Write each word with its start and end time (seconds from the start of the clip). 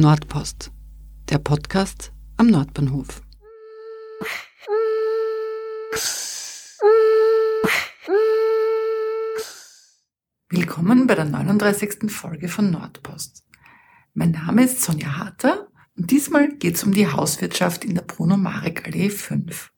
Nordpost, 0.00 0.72
der 1.28 1.36
Podcast 1.36 2.10
am 2.38 2.46
Nordbahnhof. 2.46 3.20
Willkommen 10.48 11.06
bei 11.06 11.14
der 11.14 11.26
39. 11.26 12.10
Folge 12.10 12.48
von 12.48 12.70
Nordpost. 12.70 13.44
Mein 14.14 14.30
Name 14.30 14.64
ist 14.64 14.80
Sonja 14.80 15.18
Harter 15.18 15.68
und 15.94 16.10
diesmal 16.10 16.48
geht 16.56 16.76
es 16.76 16.84
um 16.84 16.92
die 16.92 17.06
Hauswirtschaft 17.06 17.84
in 17.84 17.94
der 17.94 18.00
Bruno 18.00 18.38
Marek 18.38 18.86
Allee 18.86 19.10
5. 19.10 19.70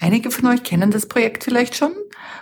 Einige 0.00 0.32
von 0.32 0.46
euch 0.48 0.64
kennen 0.64 0.90
das 0.90 1.06
Projekt 1.06 1.44
vielleicht 1.44 1.76
schon 1.76 1.94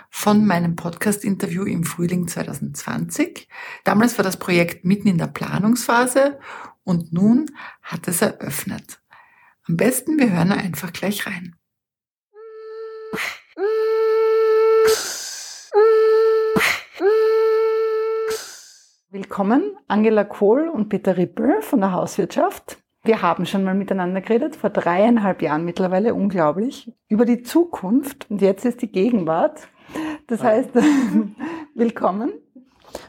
von 0.09 0.45
meinem 0.45 0.75
Podcast-Interview 0.75 1.65
im 1.65 1.83
Frühling 1.83 2.27
2020. 2.27 3.47
Damals 3.83 4.17
war 4.17 4.23
das 4.23 4.37
Projekt 4.37 4.85
mitten 4.85 5.07
in 5.07 5.19
der 5.19 5.27
Planungsphase 5.27 6.39
und 6.83 7.13
nun 7.13 7.45
hat 7.83 8.07
es 8.07 8.23
eröffnet. 8.23 9.01
Am 9.67 9.77
besten 9.77 10.17
wir 10.17 10.31
hören 10.31 10.51
einfach 10.51 10.91
gleich 10.91 11.27
rein. 11.27 11.55
Willkommen 19.09 19.77
Angela 19.87 20.23
Kohl 20.23 20.69
und 20.69 20.89
Peter 20.89 21.17
Rippel 21.17 21.61
von 21.61 21.81
der 21.81 21.91
Hauswirtschaft. 21.91 22.82
Wir 23.05 23.21
haben 23.21 23.45
schon 23.45 23.65
mal 23.65 23.75
miteinander 23.75 24.21
geredet, 24.21 24.55
vor 24.55 24.69
dreieinhalb 24.69 25.41
Jahren 25.41 25.65
mittlerweile, 25.65 26.13
unglaublich, 26.13 26.89
über 27.09 27.25
die 27.25 27.43
Zukunft 27.43 28.27
und 28.31 28.41
jetzt 28.41 28.63
ist 28.63 28.81
die 28.81 28.89
Gegenwart. 28.89 29.67
Das 30.27 30.41
heißt, 30.41 30.69
willkommen. 31.75 32.31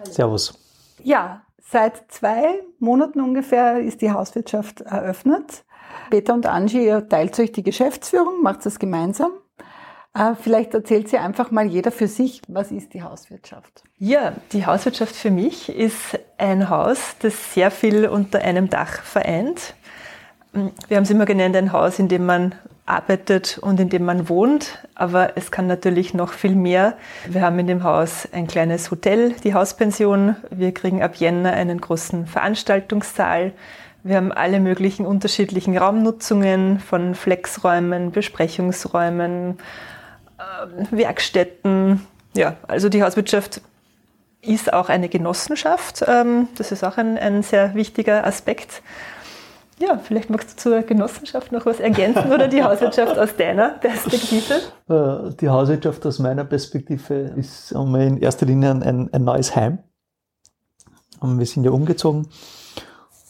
Servus. 0.03 0.59
Ja, 1.05 1.43
seit 1.63 2.11
zwei 2.11 2.61
Monaten 2.81 3.21
ungefähr 3.21 3.79
ist 3.79 4.03
die 4.03 4.11
Hauswirtschaft 4.11 4.81
eröffnet. 4.81 5.65
Peter 6.11 6.35
und 6.35 6.47
Angie, 6.47 6.85
ihr 6.85 7.09
teilt 7.09 7.39
euch 7.39 7.53
die 7.53 7.63
Geschäftsführung, 7.63 8.43
macht 8.43 8.67
das 8.67 8.81
gemeinsam. 8.81 9.31
Äh, 10.13 10.35
vielleicht 10.35 10.75
erzählt 10.75 11.09
sie 11.09 11.19
einfach 11.19 11.53
mal 11.53 11.67
jeder 11.67 11.93
für 11.93 12.09
sich, 12.09 12.43
was 12.49 12.73
ist 12.73 12.95
die 12.95 13.05
Hauswirtschaft? 13.05 13.85
Ja, 13.99 14.33
die 14.51 14.67
Hauswirtschaft 14.67 15.15
für 15.15 15.31
mich 15.31 15.69
ist 15.69 16.19
ein 16.37 16.69
Haus, 16.69 17.15
das 17.21 17.55
sehr 17.55 17.71
viel 17.71 18.09
unter 18.09 18.41
einem 18.41 18.69
Dach 18.69 19.03
vereint. 19.03 19.75
Wir 20.89 20.97
haben 20.97 21.05
es 21.05 21.11
immer 21.11 21.27
genannt, 21.27 21.57
ein 21.57 21.73
Haus, 21.73 21.99
in 21.99 22.09
dem 22.09 22.27
man 22.27 22.55
arbeitet 22.87 23.59
und 23.59 23.81
in 23.81 23.89
dem 23.89 24.05
man 24.05 24.29
wohnt, 24.29 24.79
aber 24.95 25.37
es 25.37 25.51
kann 25.51 25.67
natürlich 25.67 26.13
noch 26.13 26.33
viel 26.33 26.55
mehr. 26.55 26.95
Wir 27.27 27.41
haben 27.41 27.59
in 27.59 27.67
dem 27.67 27.83
Haus 27.83 28.29
ein 28.33 28.47
kleines 28.47 28.91
Hotel, 28.91 29.35
die 29.43 29.55
Hauspension. 29.55 30.37
Wir 30.51 30.73
kriegen 30.73 31.03
ab 31.03 31.17
Jänner 31.17 31.53
einen 31.53 31.81
großen 31.81 32.27
Veranstaltungssaal. 32.27 33.53
Wir 34.03 34.17
haben 34.17 34.33
alle 34.33 34.61
möglichen 34.61 35.07
unterschiedlichen 35.07 35.79
Raumnutzungen 35.79 36.79
von 36.79 37.15
Flexräumen, 37.15 38.13
Besprechungsräumen, 38.13 39.59
äh, 40.39 40.97
Werkstätten. 40.97 42.07
Ja, 42.37 42.57
also 42.69 42.91
die 42.91 43.03
Hauswirtschaft 43.03 43.63
ist 44.43 44.73
auch 44.75 44.91
eine 44.91 45.09
Genossenschaft. 45.09 46.05
Ähm, 46.07 46.49
das 46.57 46.71
ist 46.71 46.85
auch 46.85 46.99
ein, 46.99 47.17
ein 47.17 47.43
sehr 47.43 47.75
wichtiger 47.75 48.27
Aspekt. 48.27 48.83
Ja, 49.81 49.99
vielleicht 49.99 50.31
magst 50.31 50.53
du 50.53 50.57
zur 50.57 50.83
Genossenschaft 50.83 51.51
noch 51.51 51.67
was 51.67 51.81
ergänzen 51.81 52.33
oder 52.33 52.47
die 52.47 52.63
Hauswirtschaft 52.63 53.19
aus 53.19 53.37
deiner 53.37 53.71
Perspektive? 53.71 54.61
Äh, 54.87 55.35
die 55.41 55.49
Hauswirtschaft 55.49 56.05
aus 56.05 56.19
meiner 56.19 56.45
Perspektive 56.45 57.33
ist 57.37 57.73
in 57.73 58.19
erster 58.19 58.45
Linie 58.45 58.73
ein, 58.73 59.11
ein 59.11 59.25
neues 59.25 59.57
Heim. 59.57 59.79
Wir 61.23 61.47
sind 61.47 61.65
ja 61.65 61.71
umgezogen 61.71 62.29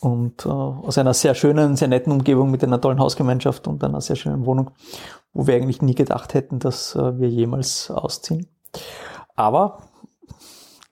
und 0.01 0.45
äh, 0.45 0.49
aus 0.49 0.99
einer 0.99 1.15
sehr 1.15 1.37
schönen, 1.37 1.77
sehr 1.77 1.87
netten 1.87 2.13
Umgebung 2.13 2.51
mit 2.51 2.65
einer 2.65 2.81
tollen 2.81 2.99
Hausgemeinschaft 2.99 3.69
und 3.69 3.85
einer 3.85 4.01
sehr 4.01 4.17
schönen 4.17 4.47
Wohnung, 4.47 4.73
wo 5.33 5.47
wir 5.47 5.55
eigentlich 5.55 5.81
nie 5.81 5.95
gedacht 5.95 6.35
hätten, 6.35 6.59
dass 6.59 6.97
äh, 6.97 7.21
wir 7.21 7.29
jemals 7.29 7.89
ausziehen. 7.89 8.49
Aber 9.37 9.79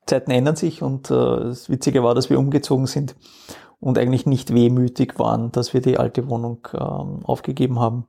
Zeiten 0.07 0.31
ändern 0.31 0.55
sich 0.55 0.81
und 0.81 1.11
das 1.11 1.69
Witzige 1.71 2.05
war, 2.05 2.15
dass 2.15 2.31
wir 2.31 2.39
umgezogen 2.39 2.87
sind 2.87 3.17
und 3.83 3.99
eigentlich 3.99 4.27
nicht 4.27 4.55
wehmütig 4.55 5.19
waren, 5.19 5.51
dass 5.51 5.75
wir 5.75 5.81
die 5.83 5.99
alte 5.99 6.29
Wohnung 6.29 6.69
ähm, 6.73 7.25
aufgegeben 7.25 7.81
haben. 7.81 8.07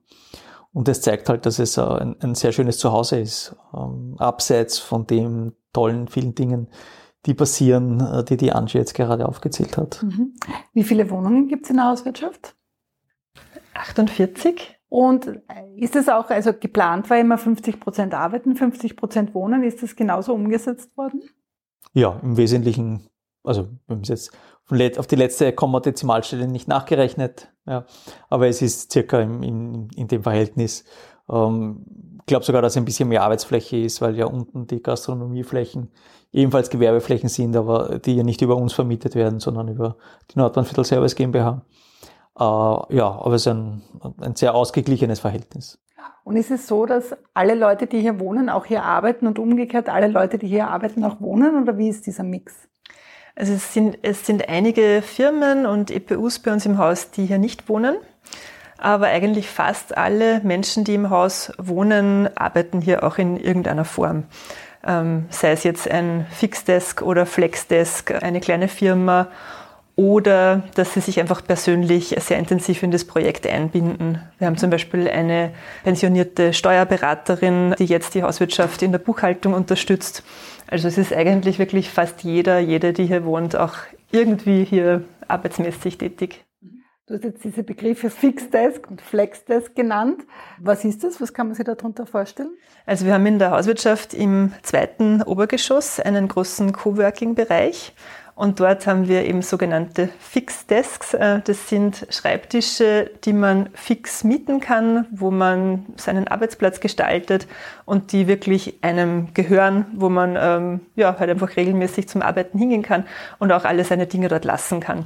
Und 0.72 0.88
das 0.88 1.02
zeigt 1.02 1.30
halt, 1.30 1.48
dass 1.48 1.58
es 1.58 1.78
äh, 1.78 1.82
ein, 1.82 2.16
ein, 2.22 2.36
sehr 2.36 2.52
schönes 2.52 2.78
Zuhause 2.78 3.20
ist, 3.20 3.56
ähm, 3.76 4.16
abseits 4.20 4.78
von 4.78 5.08
den 5.08 5.54
tollen 5.74 6.08
vielen 6.08 6.36
Dingen, 6.36 6.68
die 7.26 7.34
passieren, 7.34 8.00
äh, 8.02 8.24
die 8.24 8.38
die 8.38 8.52
Angie 8.52 8.78
jetzt 8.78 8.94
gerade 8.94 9.28
aufgezählt 9.28 9.76
hat. 9.78 10.04
Mhm. 10.04 10.36
Wie 10.74 10.84
viele 10.84 11.10
Wohnungen 11.10 11.48
gibt 11.48 11.66
es 11.66 11.72
in 11.72 11.78
der 11.78 11.86
Hauswirtschaft? 11.86 12.56
48. 13.74 14.80
Und 14.90 15.42
ist 15.76 15.96
es 15.96 16.08
auch, 16.08 16.30
also 16.30 16.54
geplant 16.54 17.10
war 17.10 17.18
immer 17.18 17.40
50 17.40 17.80
Prozent 17.80 18.14
arbeiten, 18.14 18.56
50 18.56 18.96
Prozent 18.96 19.34
wohnen, 19.34 19.64
ist 19.64 19.82
das 19.82 19.96
genauso 19.96 20.36
umgesetzt 20.36 20.96
worden? 20.96 21.24
Ja, 21.94 22.20
im 22.22 22.38
Wesentlichen, 22.38 23.08
also 23.44 23.70
wir 23.88 23.96
haben 23.96 24.02
es 24.02 24.10
jetzt 24.10 24.38
auf 24.70 25.08
die 25.08 25.16
letzte 25.16 25.52
Komma-Dezimalstelle 25.54 26.48
nicht 26.48 26.68
nachgerechnet, 26.68 27.52
ja. 27.66 27.86
aber 28.30 28.48
es 28.48 28.62
ist 28.62 28.92
circa 28.92 29.20
im, 29.20 29.44
in, 29.44 29.90
in 29.96 30.08
dem 30.08 30.24
Verhältnis. 30.24 30.86
Ähm, 31.30 31.86
ich 32.20 32.28
glaube 32.28 32.46
sogar, 32.46 32.62
dass 32.62 32.78
ein 32.78 32.86
bisschen 32.86 33.10
mehr 33.10 33.24
Arbeitsfläche 33.24 33.78
ist, 33.78 34.02
weil 34.02 34.16
ja 34.16 34.26
unten 34.26 34.66
die 34.66 34.82
Gastronomieflächen 34.82 35.92
ebenfalls 36.32 36.70
Gewerbeflächen 36.70 37.30
sind, 37.30 37.56
aber 37.56 38.00
die 38.00 38.16
ja 38.16 38.24
nicht 38.24 38.42
über 38.42 38.56
uns 38.56 38.74
vermietet 38.74 39.16
werden, 39.16 39.40
sondern 39.40 39.68
über 39.68 39.98
die 40.32 40.40
Nordbahnviertel 40.40 40.86
Service 40.86 41.16
GmbH. 41.16 41.66
Äh, 42.40 42.44
ja, 42.44 43.08
aber 43.08 43.36
es 43.36 43.46
ist 43.46 43.48
ein, 43.48 43.84
ein 44.20 44.36
sehr 44.36 44.56
ausgeglichenes 44.56 45.20
Verhältnis. 45.20 45.80
Und 46.24 46.38
ist 46.38 46.52
es 46.52 46.68
so, 46.68 46.86
dass 46.86 47.16
alle 47.34 47.56
Leute, 47.56 47.86
die 47.86 48.00
hier 48.00 48.20
wohnen, 48.20 48.50
auch 48.50 48.66
hier 48.66 48.84
arbeiten 48.84 49.28
und 49.28 49.40
umgekehrt 49.40 49.90
alle 49.90 50.08
Leute, 50.08 50.38
die 50.38 50.48
hier 50.48 50.70
arbeiten, 50.70 51.04
auch 51.04 51.20
wohnen? 51.20 51.62
Oder 51.62 51.78
wie 51.78 51.90
ist 51.90 52.08
dieser 52.08 52.24
Mix? 52.24 52.70
Also 53.36 53.54
es 53.54 53.74
sind, 53.74 53.98
es 54.04 54.26
sind 54.26 54.48
einige 54.48 55.02
Firmen 55.02 55.66
und 55.66 55.90
EPUs 55.90 56.40
bei 56.40 56.54
uns 56.54 56.66
im 56.66 56.78
Haus, 56.78 57.12
die 57.12 57.26
hier 57.26 57.40
nicht 57.40 57.68
wohnen. 57.68 57.96
Aber 58.78 59.08
eigentlich 59.08 59.48
fast 59.50 59.98
alle 59.98 60.42
Menschen, 60.42 60.84
die 60.84 60.96
im 60.96 61.10
Haus 61.10 61.52
wohnen, 61.58 62.30
arbeiten 62.36 62.82
hier 62.82 63.04
auch 63.04 63.18
in 63.18 63.38
irgendeiner 63.38 63.86
Form. 63.86 64.24
Ähm, 64.86 65.26
sei 65.30 65.52
es 65.52 65.64
jetzt 65.64 65.90
ein 65.90 66.28
Fixdesk 66.30 67.02
oder 67.02 67.26
Flexdesk, 67.26 68.12
eine 68.22 68.42
kleine 68.42 68.68
Firma 68.68 69.30
oder 69.96 70.64
dass 70.76 70.94
sie 70.94 71.02
sich 71.02 71.20
einfach 71.20 71.46
persönlich 71.46 72.16
sehr 72.20 72.40
intensiv 72.40 72.82
in 72.82 72.92
das 72.92 73.06
Projekt 73.06 73.46
einbinden. 73.46 74.20
Wir 74.40 74.48
haben 74.48 74.58
zum 74.58 74.70
Beispiel 74.70 75.08
eine 75.08 75.52
pensionierte 75.84 76.54
Steuerberaterin, 76.54 77.76
die 77.78 77.86
jetzt 77.86 78.16
die 78.16 78.24
Hauswirtschaft 78.24 78.82
in 78.82 78.92
der 78.92 79.00
Buchhaltung 79.00 79.54
unterstützt 79.54 80.24
also 80.74 80.88
es 80.88 80.98
ist 80.98 81.14
eigentlich 81.14 81.60
wirklich 81.60 81.90
fast 81.90 82.24
jeder, 82.24 82.58
jede, 82.58 82.94
die 82.94 83.06
hier 83.06 83.26
wohnt, 83.26 83.56
auch 83.56 83.76
irgendwie 84.12 84.64
hier 84.64 85.04
arbeitsmäßig 85.28 86.00
tätig. 86.00 86.44
Du 87.06 87.14
hast 87.14 87.26
jetzt 87.26 87.44
diese 87.44 87.64
Begriffe 87.64 88.10
Fixdesk 88.10 88.90
und 88.90 89.00
Flexdesk 89.00 89.76
genannt. 89.76 90.22
Was 90.60 90.84
ist 90.84 91.04
das? 91.04 91.22
Was 91.22 91.32
kann 91.32 91.48
man 91.48 91.56
sich 91.56 91.66
darunter 91.66 92.08
vorstellen? 92.08 92.56
Also 92.86 93.06
wir 93.06 93.14
haben 93.14 93.26
in 93.28 93.40
der 93.40 93.52
Hauswirtschaft 93.52 94.16
im 94.16 94.54
zweiten 94.64 95.22
Obergeschoss 95.22 96.00
einen 96.00 96.28
großen 96.28 96.72
Coworking-Bereich 96.72 97.94
und 98.36 98.60
dort 98.60 98.88
haben 98.88 99.08
wir 99.08 99.26
eben 99.26 99.44
sogenannte 99.44 100.10
Fixdesks. 100.20 101.14
Äh, 101.14 101.42
das 101.44 101.70
sind 101.70 102.08
Schreibtische, 102.10 103.12
die 103.24 103.34
man 103.34 103.70
fix 103.74 104.24
mieten 104.24 104.60
kann, 104.60 105.06
wo 105.12 105.30
man 105.30 105.86
seinen 105.98 106.28
Arbeitsplatz 106.28 106.80
gestaltet 106.80 107.48
und 107.86 108.12
die 108.12 108.28
wirklich 108.28 108.80
einem 108.82 109.34
gehören, 109.34 109.86
wo 109.94 110.10
man 110.10 110.36
ähm, 110.40 110.80
ja, 110.96 111.20
halt 111.20 111.30
einfach 111.30 111.56
regelmäßig 111.56 112.10
zum 112.10 112.24
Arbeiten 112.24 112.58
hingehen 112.58 112.82
kann 112.82 113.06
und 113.38 113.52
auch 113.52 113.66
alle 113.66 113.84
seine 113.84 114.08
Dinge 114.08 114.30
dort 114.30 114.46
lassen 114.46 114.80
kann. 114.80 115.06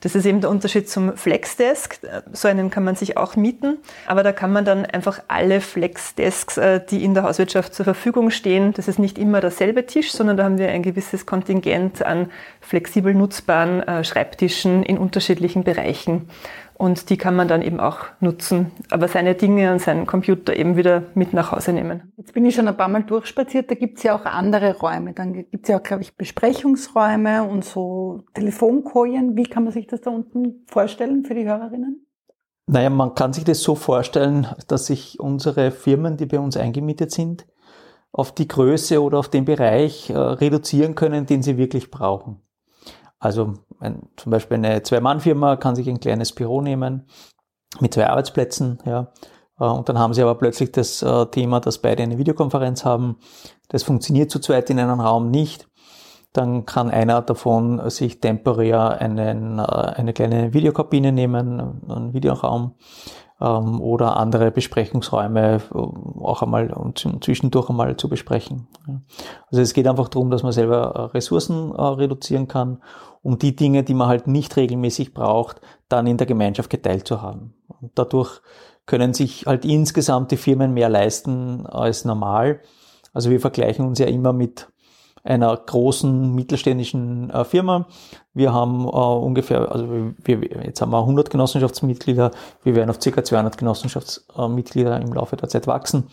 Das 0.00 0.14
ist 0.14 0.26
eben 0.26 0.40
der 0.40 0.50
Unterschied 0.50 0.88
zum 0.88 1.16
Flexdesk. 1.16 2.00
So 2.32 2.48
einen 2.48 2.70
kann 2.70 2.84
man 2.84 2.96
sich 2.96 3.16
auch 3.16 3.36
mieten, 3.36 3.78
aber 4.06 4.22
da 4.22 4.32
kann 4.32 4.52
man 4.52 4.64
dann 4.64 4.84
einfach 4.84 5.20
alle 5.28 5.60
Flexdesks, 5.60 6.58
äh, 6.58 6.80
die 6.84 7.04
in 7.04 7.14
der 7.14 7.22
Hauswirtschaft 7.22 7.74
zur 7.74 7.84
Verfügung 7.84 8.30
stehen, 8.30 8.72
das 8.74 8.88
ist 8.88 8.98
nicht 8.98 9.18
immer 9.18 9.40
derselbe 9.40 9.86
Tisch, 9.86 10.12
sondern 10.12 10.36
da 10.36 10.44
haben 10.44 10.58
wir 10.58 10.68
ein 10.68 10.82
gewisses 10.82 11.26
Kontingent 11.26 12.04
an 12.04 12.30
flexibel 12.60 13.14
nutzbaren 13.14 13.82
äh, 13.82 14.04
Schreibtischen 14.04 14.82
in 14.82 14.98
unterschiedlichen 14.98 15.64
Bereichen. 15.64 16.28
Und 16.78 17.08
die 17.08 17.16
kann 17.16 17.34
man 17.34 17.48
dann 17.48 17.62
eben 17.62 17.80
auch 17.80 18.00
nutzen, 18.20 18.70
aber 18.90 19.08
seine 19.08 19.34
Dinge 19.34 19.72
und 19.72 19.80
seinen 19.80 20.04
Computer 20.04 20.54
eben 20.54 20.76
wieder 20.76 21.04
mit 21.14 21.32
nach 21.32 21.52
Hause 21.52 21.72
nehmen. 21.72 22.12
Jetzt 22.18 22.34
bin 22.34 22.44
ich 22.44 22.54
schon 22.54 22.68
ein 22.68 22.76
paar 22.76 22.88
Mal 22.88 23.02
durchspaziert, 23.02 23.70
da 23.70 23.74
gibt 23.74 23.96
es 23.96 24.02
ja 24.04 24.14
auch 24.14 24.26
andere 24.26 24.76
Räume. 24.76 25.14
Dann 25.14 25.32
gibt 25.32 25.62
es 25.62 25.68
ja 25.68 25.78
auch, 25.78 25.82
glaube 25.82 26.02
ich, 26.02 26.16
Besprechungsräume 26.16 27.44
und 27.44 27.64
so 27.64 28.24
Telefonkojen. 28.34 29.36
Wie 29.36 29.44
kann 29.44 29.64
man 29.64 29.72
sich 29.72 29.86
das 29.86 30.02
da 30.02 30.10
unten 30.10 30.66
vorstellen 30.66 31.24
für 31.24 31.34
die 31.34 31.46
Hörerinnen? 31.46 32.06
Naja, 32.66 32.90
man 32.90 33.14
kann 33.14 33.32
sich 33.32 33.44
das 33.44 33.62
so 33.62 33.74
vorstellen, 33.74 34.46
dass 34.68 34.86
sich 34.86 35.18
unsere 35.18 35.70
Firmen, 35.70 36.18
die 36.18 36.26
bei 36.26 36.38
uns 36.38 36.58
eingemietet 36.58 37.10
sind, 37.10 37.46
auf 38.12 38.32
die 38.32 38.48
Größe 38.48 39.02
oder 39.02 39.18
auf 39.18 39.28
den 39.28 39.46
Bereich 39.46 40.10
äh, 40.10 40.16
reduzieren 40.18 40.94
können, 40.94 41.24
den 41.24 41.42
sie 41.42 41.56
wirklich 41.56 41.90
brauchen. 41.90 42.42
Also 43.18 43.54
ein, 43.80 44.08
zum 44.16 44.30
Beispiel 44.30 44.56
eine 44.56 44.82
Zwei-Mann-Firma 44.82 45.56
kann 45.56 45.74
sich 45.74 45.88
ein 45.88 46.00
kleines 46.00 46.32
Büro 46.32 46.60
nehmen 46.60 47.06
mit 47.80 47.94
zwei 47.94 48.08
Arbeitsplätzen, 48.08 48.78
ja. 48.84 49.12
Äh, 49.58 49.64
und 49.64 49.88
dann 49.88 49.98
haben 49.98 50.14
sie 50.14 50.22
aber 50.22 50.36
plötzlich 50.36 50.72
das 50.72 51.02
äh, 51.02 51.26
Thema, 51.26 51.60
dass 51.60 51.78
beide 51.78 52.02
eine 52.02 52.18
Videokonferenz 52.18 52.84
haben. 52.84 53.16
Das 53.68 53.82
funktioniert 53.82 54.30
zu 54.30 54.38
zweit 54.38 54.70
in 54.70 54.78
einem 54.78 55.00
Raum 55.00 55.30
nicht. 55.30 55.68
Dann 56.32 56.66
kann 56.66 56.90
einer 56.90 57.22
davon 57.22 57.88
sich 57.88 58.20
temporär 58.20 59.00
einen, 59.00 59.58
äh, 59.58 59.62
eine 59.62 60.12
kleine 60.12 60.52
Videokabine 60.52 61.12
nehmen, 61.12 61.82
einen 61.88 62.12
Videoraum 62.12 62.74
ähm, 63.40 63.80
oder 63.80 64.16
andere 64.16 64.50
Besprechungsräume 64.50 65.60
auch 65.70 66.42
einmal 66.42 66.72
und 66.72 67.06
zwischendurch 67.22 67.68
einmal 67.68 67.96
zu 67.96 68.08
besprechen. 68.08 68.68
Also 69.50 69.62
es 69.62 69.74
geht 69.74 69.86
einfach 69.86 70.08
darum, 70.08 70.30
dass 70.30 70.42
man 70.42 70.52
selber 70.52 71.12
Ressourcen 71.14 71.72
reduzieren 71.72 72.48
kann, 72.48 72.82
um 73.22 73.38
die 73.38 73.56
Dinge, 73.56 73.82
die 73.82 73.94
man 73.94 74.08
halt 74.08 74.26
nicht 74.26 74.56
regelmäßig 74.56 75.12
braucht, 75.12 75.60
dann 75.88 76.06
in 76.06 76.16
der 76.16 76.26
Gemeinschaft 76.26 76.70
geteilt 76.70 77.06
zu 77.06 77.22
haben. 77.22 77.54
Und 77.80 77.92
dadurch 77.96 78.40
können 78.86 79.14
sich 79.14 79.46
halt 79.46 79.64
insgesamt 79.64 80.30
die 80.30 80.36
Firmen 80.36 80.72
mehr 80.72 80.88
leisten 80.88 81.66
als 81.66 82.04
normal. 82.04 82.60
Also 83.12 83.30
wir 83.30 83.40
vergleichen 83.40 83.84
uns 83.84 83.98
ja 83.98 84.06
immer 84.06 84.32
mit 84.32 84.68
einer 85.26 85.56
großen 85.56 86.34
mittelständischen 86.34 87.30
äh, 87.30 87.44
Firma. 87.44 87.86
Wir 88.34 88.52
haben 88.52 88.84
äh, 88.84 88.88
ungefähr, 88.88 89.70
also 89.70 89.86
wir, 90.22 90.40
jetzt 90.64 90.80
haben 90.80 90.92
wir 90.92 91.00
100 91.00 91.30
Genossenschaftsmitglieder, 91.30 92.30
wir 92.62 92.74
werden 92.74 92.90
auf 92.90 92.98
ca. 92.98 93.24
200 93.24 93.58
Genossenschaftsmitglieder 93.58 95.00
im 95.00 95.12
Laufe 95.12 95.36
der 95.36 95.48
Zeit 95.48 95.66
wachsen. 95.66 96.04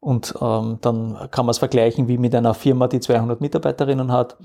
Und 0.00 0.34
ähm, 0.40 0.78
dann 0.80 1.28
kann 1.30 1.46
man 1.46 1.50
es 1.50 1.58
vergleichen 1.58 2.08
wie 2.08 2.18
mit 2.18 2.34
einer 2.34 2.54
Firma, 2.54 2.88
die 2.88 3.00
200 3.00 3.40
Mitarbeiterinnen 3.40 4.12
hat. 4.12 4.36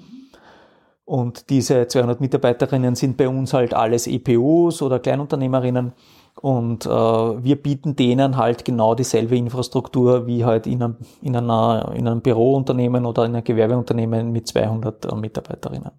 Und 1.06 1.50
diese 1.50 1.88
200 1.88 2.22
Mitarbeiterinnen 2.22 2.96
sind 2.96 3.18
bei 3.18 3.28
uns 3.28 3.54
halt 3.54 3.74
alles 3.74 4.08
EPUs 4.08 4.82
oder 4.82 5.00
Kleinunternehmerinnen. 5.00 5.94
Und 6.42 6.86
äh, 6.86 6.90
wir 6.90 7.56
bieten 7.62 7.96
denen 7.96 8.38
halt 8.38 8.66
genau 8.66 8.96
dieselbe 8.96 9.38
Infrastruktur 9.38 10.28
wie 10.28 10.44
halt 10.44 10.68
in 10.68 10.84
einem, 10.84 10.98
in 11.22 11.36
einer, 11.36 11.92
in 11.96 12.08
einem 12.08 12.22
Bürounternehmen 12.22 13.06
oder 13.06 13.26
in 13.26 13.36
einem 13.36 13.44
Gewerbeunternehmen 13.44 14.32
mit 14.32 14.48
200 14.48 15.06
äh, 15.06 15.16
Mitarbeiterinnen. 15.16 15.92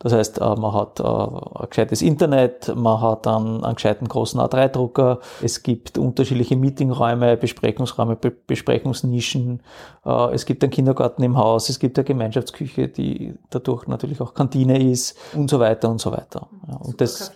Das 0.00 0.12
heißt, 0.12 0.40
äh, 0.40 0.56
man 0.56 0.72
hat 0.72 1.00
äh, 1.00 1.04
ein 1.04 1.68
gescheites 1.70 2.02
Internet, 2.02 2.74
man 2.74 3.00
hat 3.00 3.26
dann 3.26 3.64
einen 3.64 3.74
gescheiten 3.74 4.08
großen 4.08 4.40
A3-Drucker, 4.40 5.20
es 5.42 5.62
gibt 5.62 5.98
unterschiedliche 5.98 6.56
Meetingräume, 6.56 7.36
Besprechungsräume, 7.36 8.16
Besprechungsnischen, 8.16 9.62
äh, 10.04 10.34
es 10.34 10.44
gibt 10.46 10.62
einen 10.62 10.72
Kindergarten 10.72 11.22
im 11.22 11.36
Haus, 11.36 11.68
es 11.68 11.78
gibt 11.78 11.98
eine 11.98 12.04
Gemeinschaftsküche, 12.04 12.88
die 12.88 13.34
dadurch 13.50 13.86
natürlich 13.86 14.20
auch 14.20 14.34
Kantine 14.34 14.82
ist 14.90 15.16
und 15.34 15.48
so 15.48 15.60
weiter 15.60 15.88
und 15.88 16.00
so 16.00 16.10
weiter. 16.10 16.48
und 16.80 17.00
das 17.00 17.32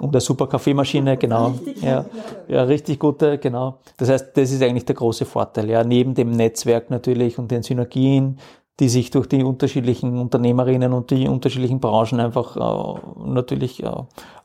und 0.00 0.14
eine 0.14 0.20
super 0.20 0.46
Kaffeemaschine, 0.46 1.16
genau. 1.18 1.54
Ja, 1.80 2.04
ja, 2.48 2.62
richtig 2.62 2.98
gute, 2.98 3.38
genau. 3.38 3.78
Das 3.96 4.08
heißt, 4.08 4.36
das 4.36 4.52
ist 4.52 4.62
eigentlich 4.62 4.84
der 4.84 4.94
große 4.94 5.24
Vorteil. 5.24 5.68
Ja, 5.70 5.84
neben 5.84 6.14
dem 6.14 6.30
Netzwerk 6.30 6.90
natürlich 6.90 7.38
und 7.38 7.50
den 7.50 7.62
Synergien, 7.62 8.38
die 8.80 8.88
sich 8.88 9.10
durch 9.10 9.26
die 9.26 9.42
unterschiedlichen 9.42 10.18
Unternehmerinnen 10.18 10.92
und 10.92 11.10
die 11.10 11.28
unterschiedlichen 11.28 11.80
Branchen 11.80 12.20
einfach 12.20 12.56
äh, 12.56 13.00
natürlich 13.24 13.82
äh, 13.82 13.90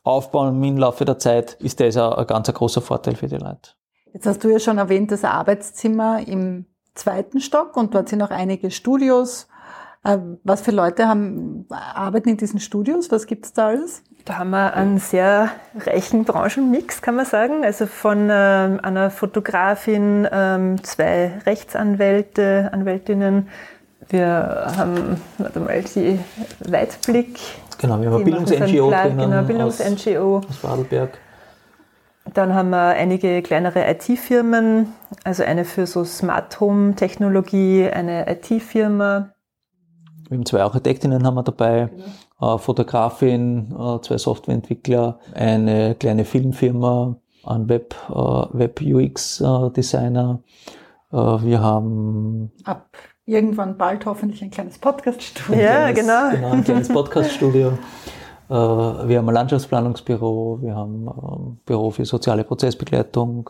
aufbauen 0.03 0.63
im 0.63 0.77
Laufe 0.77 1.05
der 1.05 1.19
Zeit, 1.19 1.53
ist 1.59 1.79
das 1.79 1.97
ein, 1.97 2.13
ein 2.13 2.27
ganz 2.27 2.51
großer 2.51 2.81
Vorteil 2.81 3.15
für 3.15 3.27
die 3.27 3.37
Leute. 3.37 3.71
Jetzt 4.13 4.25
hast 4.25 4.43
du 4.43 4.49
ja 4.49 4.59
schon 4.59 4.77
erwähnt, 4.77 5.11
das 5.11 5.23
Arbeitszimmer 5.23 6.25
im 6.27 6.65
zweiten 6.95 7.39
Stock 7.39 7.77
und 7.77 7.95
dort 7.95 8.09
sind 8.09 8.21
auch 8.21 8.31
einige 8.31 8.71
Studios. 8.71 9.47
Äh, 10.03 10.17
was 10.43 10.61
für 10.61 10.71
Leute 10.71 11.07
haben, 11.07 11.65
arbeiten 11.69 12.29
in 12.29 12.37
diesen 12.37 12.59
Studios? 12.59 13.11
Was 13.11 13.25
gibt 13.27 13.45
es 13.45 13.53
da 13.53 13.67
alles? 13.67 14.03
Da 14.25 14.37
haben 14.37 14.51
wir 14.51 14.73
einen 14.75 14.99
sehr 14.99 15.49
reichen 15.75 16.25
Branchenmix, 16.25 17.01
kann 17.01 17.15
man 17.15 17.25
sagen. 17.25 17.63
Also 17.63 17.85
von 17.85 18.29
ähm, 18.31 18.79
einer 18.81 19.09
Fotografin, 19.09 20.27
ähm, 20.31 20.83
zwei 20.83 21.39
Rechtsanwälte, 21.45 22.69
Anwältinnen, 22.71 23.49
wir 24.09 24.73
haben 24.77 25.21
warte 25.37 25.59
mal, 25.59 25.83
die 25.83 26.19
Weitblick. 26.67 27.39
Genau, 27.77 27.99
wir 28.01 28.11
haben 28.11 28.15
eine 28.15 28.23
Bildungs-NGO 28.25 28.91
drinnen. 28.91 29.17
Genau, 29.17 29.43
Bildungs-NGO. 29.43 30.37
Aus, 30.37 30.45
aus 30.49 30.63
Wadelberg. 30.63 31.17
Dann 32.33 32.53
haben 32.53 32.69
wir 32.69 32.89
einige 32.89 33.41
kleinere 33.41 33.89
IT-Firmen, 33.89 34.93
also 35.23 35.43
eine 35.43 35.65
für 35.65 35.87
so 35.87 36.03
Smart 36.03 36.59
Home 36.59 36.95
Technologie, 36.95 37.89
eine 37.89 38.31
IT-Firma. 38.31 39.33
Wir 40.29 40.37
haben 40.37 40.45
zwei 40.45 40.61
Architektinnen 40.61 41.25
haben 41.25 41.35
wir 41.35 41.43
dabei, 41.43 41.89
genau. 42.39 42.57
Fotografin, 42.57 43.71
äh, 43.71 44.01
zwei 44.01 44.17
Softwareentwickler, 44.17 45.19
eine 45.33 45.95
kleine 45.95 46.23
Filmfirma, 46.23 47.17
ein 47.43 47.67
Web, 47.67 47.95
äh, 48.09 48.13
Web 48.13 48.81
UX 48.81 49.43
Designer. 49.75 50.39
Wir 51.11 51.59
haben 51.59 52.53
ab 52.63 52.87
irgendwann 53.31 53.77
bald 53.77 54.05
hoffentlich 54.05 54.41
ein 54.41 54.51
kleines 54.51 54.77
Podcast-Studio. 54.77 55.61
Ja, 55.61 55.91
genau. 55.91 56.31
Genau, 56.31 56.51
ein 56.51 56.63
kleines 56.63 56.89
Podcast-Studio. 56.89 57.73
Äh, 58.49 58.53
wir 58.53 59.17
haben 59.17 59.29
ein 59.29 59.33
Landschaftsplanungsbüro, 59.33 60.59
wir 60.61 60.75
haben 60.75 61.07
ein 61.07 61.59
Büro 61.65 61.89
für 61.89 62.03
soziale 62.03 62.43
Prozessbegleitung. 62.43 63.49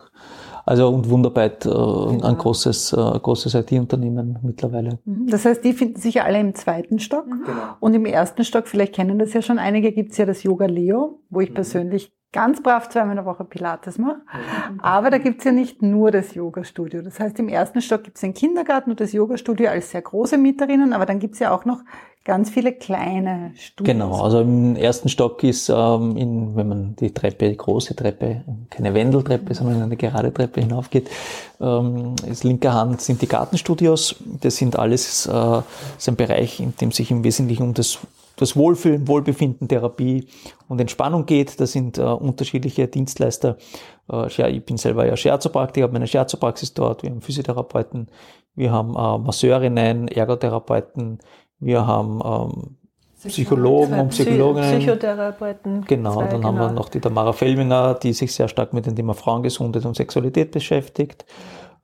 Also 0.64 0.88
und 0.90 1.10
Wunderarbeit, 1.10 1.62
genau. 1.62 2.20
ein 2.22 2.38
großes, 2.38 2.92
äh, 2.92 2.96
großes 2.96 3.54
IT-Unternehmen 3.54 4.38
mittlerweile. 4.42 5.00
Mhm. 5.04 5.26
Das 5.26 5.44
heißt, 5.44 5.64
die 5.64 5.72
finden 5.72 5.98
sich 5.98 6.14
ja 6.14 6.22
alle 6.22 6.38
im 6.38 6.54
zweiten 6.54 7.00
Stock. 7.00 7.24
Genau. 7.24 7.76
Und 7.80 7.94
im 7.94 8.06
ersten 8.06 8.44
Stock, 8.44 8.68
vielleicht 8.68 8.94
kennen 8.94 9.18
das 9.18 9.32
ja 9.32 9.42
schon 9.42 9.58
einige, 9.58 9.90
gibt 9.90 10.12
es 10.12 10.18
ja 10.18 10.24
das 10.24 10.44
Yoga 10.44 10.66
Leo, 10.66 11.18
wo 11.30 11.40
ich 11.40 11.50
mhm. 11.50 11.54
persönlich 11.54 12.12
ganz 12.32 12.62
brav 12.62 12.88
zweimal 12.88 13.10
in 13.10 13.16
der 13.16 13.26
Woche 13.26 13.44
Pilates 13.44 13.98
mache. 13.98 14.20
Aber 14.80 15.10
da 15.10 15.18
gibt's 15.18 15.44
ja 15.44 15.52
nicht 15.52 15.82
nur 15.82 16.10
das 16.10 16.34
Yoga-Studio. 16.34 17.02
Das 17.02 17.20
heißt, 17.20 17.38
im 17.38 17.48
ersten 17.48 17.82
Stock 17.82 18.04
gibt's 18.04 18.22
den 18.22 18.34
Kindergarten 18.34 18.90
und 18.90 19.00
das 19.00 19.12
Yoga-Studio 19.12 19.68
als 19.68 19.90
sehr 19.90 20.02
große 20.02 20.38
Mieterinnen, 20.38 20.92
aber 20.92 21.06
dann 21.06 21.18
gibt's 21.18 21.38
ja 21.38 21.54
auch 21.54 21.64
noch 21.64 21.80
ganz 22.24 22.50
viele 22.50 22.72
kleine 22.72 23.52
Studios. 23.56 23.92
Genau, 23.92 24.22
also 24.22 24.40
im 24.40 24.76
ersten 24.76 25.08
Stock 25.08 25.42
ist, 25.42 25.68
ähm, 25.68 26.16
in, 26.16 26.56
wenn 26.56 26.68
man 26.68 26.96
die 26.96 27.12
Treppe, 27.12 27.48
die 27.48 27.56
große 27.56 27.96
Treppe, 27.96 28.42
keine 28.70 28.94
Wendeltreppe, 28.94 29.54
sondern 29.54 29.82
eine 29.82 29.96
gerade 29.96 30.32
Treppe 30.32 30.60
hinaufgeht, 30.60 31.10
ähm, 31.60 32.14
ist 32.28 32.44
linker 32.44 32.72
Hand 32.74 33.00
sind 33.00 33.22
die 33.22 33.28
Gartenstudios. 33.28 34.16
Das 34.40 34.56
sind 34.56 34.78
alles 34.78 35.26
äh, 35.26 35.62
ist 35.98 36.08
ein 36.08 36.16
Bereich, 36.16 36.60
in 36.60 36.74
dem 36.76 36.92
sich 36.92 37.10
im 37.10 37.24
Wesentlichen 37.24 37.64
um 37.64 37.74
das 37.74 37.98
das 38.42 38.56
Wohlfühlen, 38.56 39.08
Wohlbefinden, 39.08 39.68
Therapie 39.68 40.26
und 40.68 40.80
Entspannung 40.80 41.26
geht. 41.26 41.60
Das 41.60 41.72
sind 41.72 41.98
äh, 41.98 42.02
unterschiedliche 42.02 42.88
Dienstleister. 42.88 43.56
Äh, 44.10 44.50
ich 44.50 44.64
bin 44.64 44.76
selber 44.76 45.06
ja 45.06 45.16
Scherzopraktiker, 45.16 45.80
ich 45.80 45.82
habe 45.84 45.92
meine 45.94 46.06
Scherzopraxis 46.06 46.74
dort. 46.74 47.02
Wir 47.02 47.10
haben 47.10 47.22
Physiotherapeuten, 47.22 48.08
wir 48.54 48.72
haben 48.72 48.94
äh, 48.96 49.18
Masseurinnen, 49.18 50.08
Ergotherapeuten, 50.08 51.20
wir 51.58 51.86
haben 51.86 52.20
ähm, 52.24 52.76
Psychologen 53.28 54.00
und 54.00 54.08
Psychologinnen. 54.08 54.78
Psychotherapeuten. 54.78 55.84
Genau, 55.86 56.14
zwei, 56.14 56.22
dann 56.24 56.30
genau. 56.40 56.48
haben 56.48 56.56
wir 56.56 56.68
genau. 56.68 56.80
noch 56.80 56.88
die 56.88 57.00
Tamara 57.00 57.32
Fellminger, 57.32 57.94
die 57.94 58.12
sich 58.12 58.34
sehr 58.34 58.48
stark 58.48 58.72
mit 58.72 58.86
dem 58.86 58.96
Thema 58.96 59.14
Frauengesundheit 59.14 59.86
und 59.86 59.94
Sexualität 59.94 60.50
beschäftigt. 60.50 61.24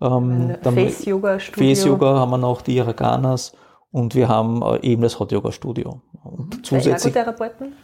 Ähm, 0.00 0.56
Face-Yoga-Studio. 0.62 1.68
Face-Yoga 1.68 2.18
haben 2.18 2.30
wir 2.30 2.38
noch, 2.38 2.62
die 2.62 2.76
Iraganas. 2.76 3.52
Und 3.90 4.14
wir 4.14 4.28
haben 4.28 4.62
äh, 4.62 4.86
eben 4.86 5.02
das 5.02 5.18
Hot 5.18 5.32
Yoga 5.32 5.52
Studio. 5.52 6.00
Und 6.24 6.58
mhm. 6.58 6.64
zusätzlich. 6.64 7.14
Ergotherapeuten? 7.14 7.74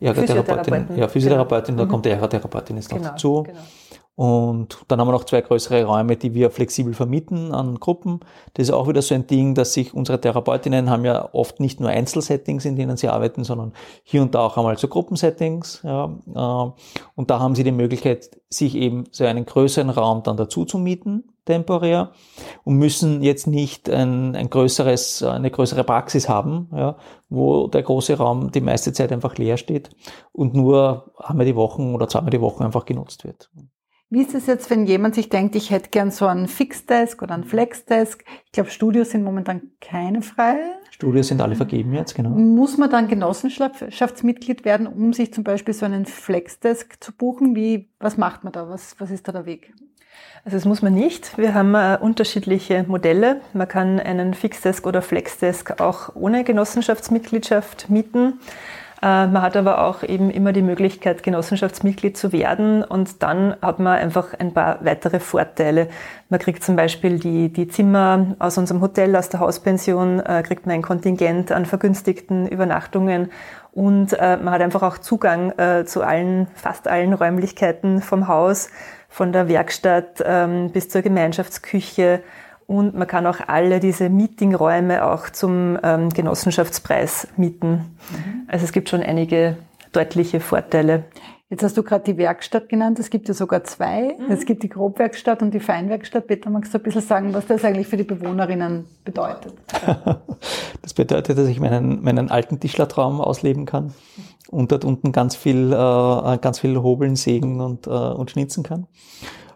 Ergotherapeutin. 0.00 0.96
Ja, 0.96 1.08
Physiotherapeutin, 1.08 1.76
genau. 1.76 1.86
da 1.86 1.90
kommt 1.90 2.04
die 2.04 2.10
Ergotherapeutin 2.10 2.76
jetzt 2.76 2.90
noch 2.90 2.98
genau, 2.98 3.10
dazu. 3.10 3.42
Genau. 3.44 3.58
Und 4.16 4.84
dann 4.86 5.00
haben 5.00 5.08
wir 5.08 5.12
noch 5.12 5.24
zwei 5.24 5.40
größere 5.40 5.84
Räume, 5.84 6.16
die 6.16 6.34
wir 6.34 6.50
flexibel 6.50 6.94
vermieten 6.94 7.52
an 7.52 7.80
Gruppen. 7.80 8.20
Das 8.54 8.68
ist 8.68 8.72
auch 8.72 8.86
wieder 8.86 9.02
so 9.02 9.12
ein 9.14 9.26
Ding, 9.26 9.54
dass 9.54 9.72
sich 9.72 9.92
unsere 9.92 10.20
Therapeutinnen 10.20 10.88
haben 10.88 11.04
ja 11.04 11.30
oft 11.32 11.58
nicht 11.58 11.80
nur 11.80 11.90
Einzelsettings, 11.90 12.64
in 12.64 12.76
denen 12.76 12.96
sie 12.96 13.08
arbeiten, 13.08 13.42
sondern 13.42 13.72
hier 14.04 14.22
und 14.22 14.36
da 14.36 14.46
auch 14.46 14.56
einmal 14.56 14.78
so 14.78 14.86
Gruppensettings. 14.86 15.82
Ja. 15.82 16.16
Äh, 16.32 16.72
und 17.16 17.30
da 17.30 17.40
haben 17.40 17.56
sie 17.56 17.64
die 17.64 17.72
Möglichkeit, 17.72 18.30
sich 18.48 18.76
eben 18.76 19.04
so 19.10 19.24
einen 19.24 19.46
größeren 19.46 19.90
Raum 19.90 20.22
dann 20.22 20.36
dazu 20.36 20.64
zu 20.64 20.78
mieten, 20.78 21.24
temporär, 21.44 22.12
und 22.62 22.76
müssen 22.76 23.20
jetzt 23.20 23.48
nicht 23.48 23.90
ein, 23.90 24.36
ein 24.36 24.48
größeres, 24.48 25.24
eine 25.24 25.50
größere 25.50 25.82
Praxis 25.82 26.28
haben, 26.28 26.68
ja, 26.72 26.96
wo 27.28 27.66
der 27.66 27.82
große 27.82 28.16
Raum 28.16 28.52
die 28.52 28.60
meiste 28.60 28.92
Zeit 28.92 29.10
einfach 29.10 29.36
leer 29.38 29.56
steht 29.56 29.90
und 30.30 30.54
nur 30.54 31.12
einmal 31.18 31.46
die 31.46 31.56
Wochen 31.56 31.96
oder 31.96 32.06
zweimal 32.06 32.30
die 32.30 32.40
Woche 32.40 32.64
einfach 32.64 32.84
genutzt 32.84 33.24
wird. 33.24 33.50
Wie 34.14 34.22
ist 34.22 34.32
es 34.32 34.46
jetzt, 34.46 34.70
wenn 34.70 34.86
jemand 34.86 35.16
sich 35.16 35.28
denkt, 35.28 35.56
ich 35.56 35.72
hätte 35.72 35.90
gern 35.90 36.12
so 36.12 36.28
einen 36.28 36.46
Fixdesk 36.46 37.20
oder 37.20 37.34
einen 37.34 37.42
Flexdesk? 37.42 38.24
Ich 38.46 38.52
glaube, 38.52 38.70
Studios 38.70 39.10
sind 39.10 39.24
momentan 39.24 39.72
keine 39.80 40.22
frei. 40.22 40.54
Studios 40.92 41.26
sind 41.26 41.40
alle 41.40 41.56
vergeben 41.56 41.92
jetzt, 41.92 42.14
genau. 42.14 42.30
Muss 42.30 42.78
man 42.78 42.88
dann 42.90 43.08
Genossenschaftsmitglied 43.08 44.64
werden, 44.64 44.86
um 44.86 45.12
sich 45.12 45.34
zum 45.34 45.42
Beispiel 45.42 45.74
so 45.74 45.84
einen 45.84 46.06
Flexdesk 46.06 47.02
zu 47.02 47.10
buchen? 47.10 47.56
Wie, 47.56 47.88
was 47.98 48.16
macht 48.16 48.44
man 48.44 48.52
da? 48.52 48.68
Was, 48.68 48.94
was 49.00 49.10
ist 49.10 49.26
da 49.26 49.32
der 49.32 49.46
Weg? 49.46 49.74
Also 50.44 50.58
das 50.58 50.64
muss 50.64 50.80
man 50.80 50.94
nicht. 50.94 51.36
Wir 51.36 51.52
haben 51.52 51.74
äh, 51.74 51.98
unterschiedliche 52.00 52.84
Modelle. 52.86 53.40
Man 53.52 53.66
kann 53.66 53.98
einen 53.98 54.34
Fixdesk 54.34 54.86
oder 54.86 55.02
Flexdesk 55.02 55.80
auch 55.80 56.14
ohne 56.14 56.44
Genossenschaftsmitgliedschaft 56.44 57.90
mieten. 57.90 58.34
Äh, 59.04 59.26
man 59.26 59.42
hat 59.42 59.54
aber 59.54 59.84
auch 59.84 60.02
eben 60.02 60.30
immer 60.30 60.54
die 60.54 60.62
Möglichkeit, 60.62 61.22
Genossenschaftsmitglied 61.22 62.16
zu 62.16 62.32
werden 62.32 62.82
und 62.82 63.22
dann 63.22 63.54
hat 63.60 63.78
man 63.78 63.98
einfach 63.98 64.32
ein 64.38 64.54
paar 64.54 64.82
weitere 64.82 65.20
Vorteile. 65.20 65.88
Man 66.30 66.40
kriegt 66.40 66.64
zum 66.64 66.74
Beispiel 66.74 67.18
die, 67.18 67.50
die 67.50 67.68
Zimmer 67.68 68.34
aus 68.38 68.56
unserem 68.56 68.80
Hotel, 68.80 69.14
aus 69.14 69.28
der 69.28 69.40
Hauspension, 69.40 70.20
äh, 70.20 70.42
kriegt 70.42 70.64
man 70.64 70.76
ein 70.76 70.82
Kontingent 70.82 71.52
an 71.52 71.66
vergünstigten 71.66 72.48
Übernachtungen 72.48 73.30
und 73.72 74.14
äh, 74.14 74.38
man 74.38 74.54
hat 74.54 74.62
einfach 74.62 74.82
auch 74.82 74.98
Zugang 74.98 75.52
zu 75.84 76.02
allen, 76.02 76.46
fast 76.54 76.88
allen 76.88 77.12
Räumlichkeiten 77.12 78.00
vom 78.00 78.28
Haus, 78.28 78.70
von 79.08 79.32
der 79.32 79.48
Werkstatt 79.48 80.22
ähm, 80.24 80.70
bis 80.70 80.88
zur 80.88 81.02
Gemeinschaftsküche. 81.02 82.20
Und 82.66 82.94
man 82.94 83.06
kann 83.06 83.26
auch 83.26 83.40
alle 83.46 83.80
diese 83.80 84.08
Meetingräume 84.08 85.04
auch 85.04 85.30
zum 85.30 85.78
ähm, 85.82 86.08
Genossenschaftspreis 86.10 87.28
mieten. 87.36 87.70
Mhm. 87.70 88.48
Also 88.48 88.64
es 88.64 88.72
gibt 88.72 88.88
schon 88.88 89.02
einige 89.02 89.58
deutliche 89.92 90.40
Vorteile. 90.40 91.04
Jetzt 91.50 91.62
hast 91.62 91.76
du 91.76 91.82
gerade 91.82 92.04
die 92.04 92.16
Werkstatt 92.16 92.68
genannt. 92.68 92.98
Es 92.98 93.10
gibt 93.10 93.28
ja 93.28 93.34
sogar 93.34 93.62
zwei. 93.64 94.16
Mhm. 94.18 94.32
Es 94.32 94.46
gibt 94.46 94.62
die 94.62 94.68
Grobwerkstatt 94.68 95.42
und 95.42 95.52
die 95.52 95.60
Feinwerkstatt. 95.60 96.26
Peter, 96.26 96.50
magst 96.50 96.72
du 96.72 96.78
ein 96.78 96.82
bisschen 96.82 97.02
sagen, 97.02 97.34
was 97.34 97.46
das 97.46 97.64
eigentlich 97.64 97.86
für 97.86 97.96
die 97.98 98.04
Bewohnerinnen 98.04 98.86
bedeutet? 99.04 99.52
das 100.82 100.94
bedeutet, 100.94 101.38
dass 101.38 101.46
ich 101.46 101.60
meinen, 101.60 102.02
meinen 102.02 102.30
alten 102.30 102.60
Tischlertraum 102.60 103.20
ausleben 103.20 103.66
kann 103.66 103.92
und 104.50 104.72
dort 104.72 104.84
unten 104.84 105.12
ganz 105.12 105.36
viel, 105.36 105.72
äh, 105.72 106.38
ganz 106.38 106.60
viel 106.60 106.76
hobeln, 106.78 107.14
sägen 107.14 107.60
und, 107.60 107.86
äh, 107.86 107.90
und 107.90 108.30
schnitzen 108.30 108.62
kann. 108.62 108.86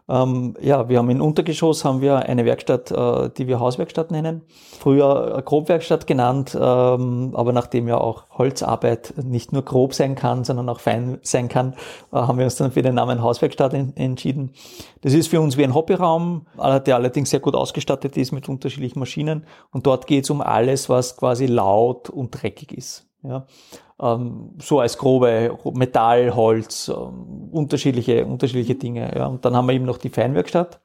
Ähm, 0.09 0.55
ja, 0.61 0.89
wir 0.89 0.99
haben 0.99 1.11
im 1.11 1.21
Untergeschoss 1.21 1.85
haben 1.85 2.01
wir 2.01 2.17
eine 2.17 2.45
Werkstatt, 2.45 2.91
äh, 2.91 3.31
die 3.37 3.47
wir 3.47 3.61
Hauswerkstatt 3.61 4.11
nennen. 4.11 4.43
Früher 4.81 5.43
Grobwerkstatt 5.45 6.07
genannt, 6.07 6.57
ähm, 6.59 7.33
aber 7.35 7.53
nachdem 7.53 7.89
ja 7.89 7.99
auch 7.99 8.25
Holzarbeit 8.31 9.15
nicht 9.23 9.53
nur 9.53 9.63
grob 9.63 9.93
sein 9.93 10.15
kann, 10.15 10.45
sondern 10.45 10.69
auch 10.69 10.81
fein 10.81 11.19
sein 11.23 11.49
kann, 11.49 11.75
äh, 12.13 12.17
haben 12.17 12.39
wir 12.39 12.47
uns 12.47 12.57
dann 12.57 12.73
für 12.73 12.83
den 12.83 12.95
Namen 12.95 13.23
Hauswerkstatt 13.23 13.75
en 13.75 13.95
entschieden. 13.97 14.53
Das 15.03 15.13
ist 15.13 15.29
für 15.29 15.41
uns 15.41 15.57
wie 15.57 15.65
ein 15.65 15.75
Hobbyraum, 15.75 16.47
der 16.57 16.97
allerdings 16.97 17.31
sehr 17.31 17.41
gut 17.41 17.55
ausgestattet 17.55 18.17
ist 18.17 18.33
mit 18.33 18.49
unterschiedlichen 18.49 18.99
Maschinen. 18.99 19.45
Und 19.71 19.87
dort 19.87 20.07
geht 20.07 20.25
es 20.25 20.31
um 20.31 20.41
alles, 20.41 20.89
was 20.89 21.17
quasi 21.17 21.47
laut 21.47 22.11
und 22.11 22.31
dreckig 22.31 22.73
ist. 22.73 23.08
Ja 23.23 23.47
ähm, 24.01 24.51
so 24.61 24.81
als 24.81 24.97
grobe 24.99 25.57
Metall, 25.75 26.35
Holz, 26.35 26.89
ähm, 26.89 27.49
unterschiedliche, 27.51 28.25
unterschiedliche 28.25 28.75
Dinge. 28.75 29.13
Ja. 29.15 29.27
Und 29.27 29.45
dann 29.45 29.57
haben 29.57 29.67
wir 29.67 29.75
eben 29.75 29.87
noch 29.87 29.99
die 29.99 30.11
Feinwerkstatt, 30.11 30.81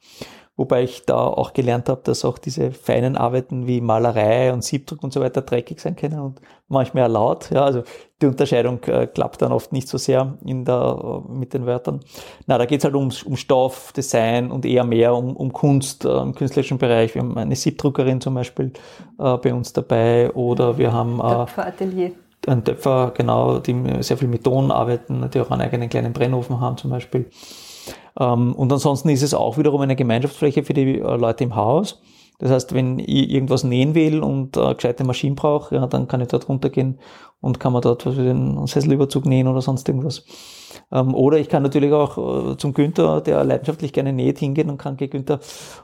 wobei 0.55 0.83
ich 0.83 1.05
da 1.05 1.17
auch 1.17 1.53
gelernt 1.53 1.89
habe, 1.89 2.01
dass 2.03 2.25
auch 2.25 2.37
diese 2.37 2.71
feinen 2.71 3.15
Arbeiten 3.15 3.67
wie 3.67 3.81
Malerei 3.81 4.51
und 4.51 4.63
Siebdruck 4.63 5.03
und 5.03 5.13
so 5.13 5.21
weiter 5.21 5.41
dreckig 5.41 5.79
sein 5.79 5.95
können 5.95 6.19
und 6.19 6.41
manchmal 6.67 7.11
laut. 7.11 7.51
Ja, 7.51 7.65
also 7.65 7.83
die 8.21 8.25
Unterscheidung 8.25 8.81
äh, 8.85 9.05
klappt 9.05 9.41
dann 9.43 9.51
oft 9.51 9.71
nicht 9.73 9.87
so 9.87 9.99
sehr 9.99 10.37
in 10.43 10.65
der, 10.65 11.23
äh, 11.29 11.31
mit 11.31 11.53
den 11.53 11.67
Wörtern. 11.67 11.99
Na, 12.47 12.57
da 12.57 12.65
geht's 12.65 12.83
halt 12.83 12.95
um, 12.95 13.11
um 13.25 13.35
Stoff, 13.35 13.91
Design 13.91 14.49
und 14.49 14.65
eher 14.65 14.85
mehr 14.85 15.13
um, 15.13 15.35
um 15.35 15.53
Kunst 15.53 16.05
äh, 16.05 16.17
im 16.17 16.33
künstlerischen 16.33 16.79
Bereich. 16.79 17.13
Wir 17.13 17.21
haben 17.21 17.37
eine 17.37 17.55
Siebdruckerin 17.55 18.21
zum 18.21 18.33
Beispiel 18.33 18.71
äh, 19.19 19.37
bei 19.37 19.53
uns 19.53 19.73
dabei 19.73 20.31
oder 20.31 20.79
wir 20.79 20.93
haben 20.93 21.19
äh, 21.19 21.61
Atelier 21.61 22.13
ein 22.47 22.63
Töpfer, 22.63 23.11
genau, 23.15 23.59
die 23.59 23.75
sehr 24.01 24.17
viel 24.17 24.27
mit 24.27 24.43
Ton 24.43 24.71
arbeiten, 24.71 25.29
die 25.33 25.39
auch 25.39 25.51
einen 25.51 25.61
eigenen 25.61 25.89
kleinen 25.89 26.13
Brennofen 26.13 26.59
haben 26.59 26.77
zum 26.77 26.89
Beispiel. 26.89 27.29
Ähm, 28.19 28.53
und 28.53 28.71
ansonsten 28.71 29.09
ist 29.09 29.23
es 29.23 29.33
auch 29.33 29.57
wiederum 29.57 29.81
eine 29.81 29.95
Gemeinschaftsfläche 29.95 30.63
für 30.63 30.73
die 30.73 30.99
äh, 30.99 31.15
Leute 31.17 31.43
im 31.43 31.55
Haus. 31.55 32.01
Das 32.39 32.51
heißt, 32.51 32.73
wenn 32.73 32.99
ich 32.99 33.29
irgendwas 33.29 33.63
nähen 33.63 33.95
will 33.95 34.21
und 34.21 34.57
äh, 34.57 34.73
gescheite 34.73 35.03
Maschinen 35.03 35.35
brauche, 35.35 35.75
ja, 35.75 35.87
dann 35.87 36.07
kann 36.07 36.21
ich 36.21 36.27
dort 36.27 36.49
runtergehen 36.49 36.99
und 37.41 37.59
kann 37.59 37.73
man 37.73 37.81
dort 37.81 38.05
den 38.05 38.65
Sesselüberzug 38.67 39.25
nähen 39.25 39.47
oder 39.47 39.61
sonst 39.61 39.87
irgendwas. 39.87 40.25
Ähm, 40.91 41.13
oder 41.13 41.37
ich 41.37 41.49
kann 41.49 41.63
natürlich 41.63 41.91
auch 41.91 42.51
äh, 42.53 42.57
zum 42.57 42.73
Günther, 42.73 43.21
der 43.21 43.43
leidenschaftlich 43.43 43.93
gerne 43.93 44.13
näht, 44.13 44.39
hingehen 44.39 44.69
und 44.69 44.77
kann, 44.77 44.93
okay, 44.93 45.07
Günther, 45.07 45.39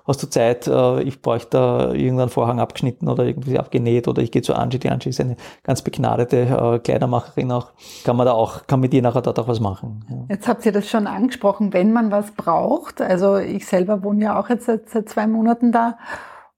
hast 0.05 0.23
du 0.23 0.27
Zeit, 0.27 0.67
äh, 0.67 1.01
ich 1.01 1.21
bräuchte 1.21 1.49
da 1.51 1.93
irgendeinen 1.93 2.29
Vorhang 2.29 2.59
abgeschnitten 2.59 3.07
oder 3.07 3.25
irgendwie 3.25 3.59
abgenäht 3.59 4.07
oder 4.07 4.21
ich 4.21 4.31
gehe 4.31 4.41
zu 4.41 4.53
Angie, 4.53 4.79
die 4.79 4.89
Angie 4.89 5.09
ist 5.09 5.19
eine 5.19 5.37
ganz 5.63 5.81
begnadete 5.81 6.37
äh, 6.37 6.79
Kleidermacherin 6.79 7.51
auch, 7.51 7.71
kann 8.03 8.15
man 8.15 8.25
da 8.25 8.33
auch, 8.33 8.67
kann 8.67 8.79
mit 8.79 8.93
ihr 8.93 9.01
nachher 9.01 9.21
dort 9.21 9.39
auch 9.39 9.47
was 9.47 9.59
machen. 9.59 10.05
Ja. 10.09 10.35
Jetzt 10.35 10.47
habt 10.47 10.65
ihr 10.65 10.71
das 10.71 10.89
schon 10.89 11.07
angesprochen, 11.07 11.73
wenn 11.73 11.91
man 11.93 12.11
was 12.11 12.31
braucht, 12.31 13.01
also 13.01 13.37
ich 13.37 13.65
selber 13.65 14.03
wohne 14.03 14.25
ja 14.25 14.39
auch 14.39 14.49
jetzt 14.49 14.65
seit, 14.65 14.89
seit 14.89 15.09
zwei 15.09 15.27
Monaten 15.27 15.71
da 15.71 15.97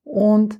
und 0.03 0.59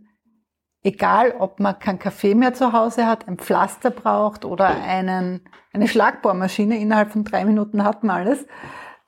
egal 0.84 1.36
ob 1.38 1.60
man 1.60 1.80
kein 1.80 2.00
Kaffee 2.00 2.36
mehr 2.36 2.54
zu 2.54 2.74
Hause 2.74 3.06
hat, 3.06 3.28
ein 3.28 3.38
Pflaster 3.38 3.92
braucht 3.92 4.46
oder 4.46 4.68
einen, 4.68 5.42
eine 5.74 5.88
Schlagbohrmaschine, 5.88 6.80
innerhalb 6.80 7.12
von 7.12 7.24
drei 7.24 7.46
Minuten 7.46 7.84
hat 7.84 8.04
man 8.04 8.22
alles, 8.22 8.46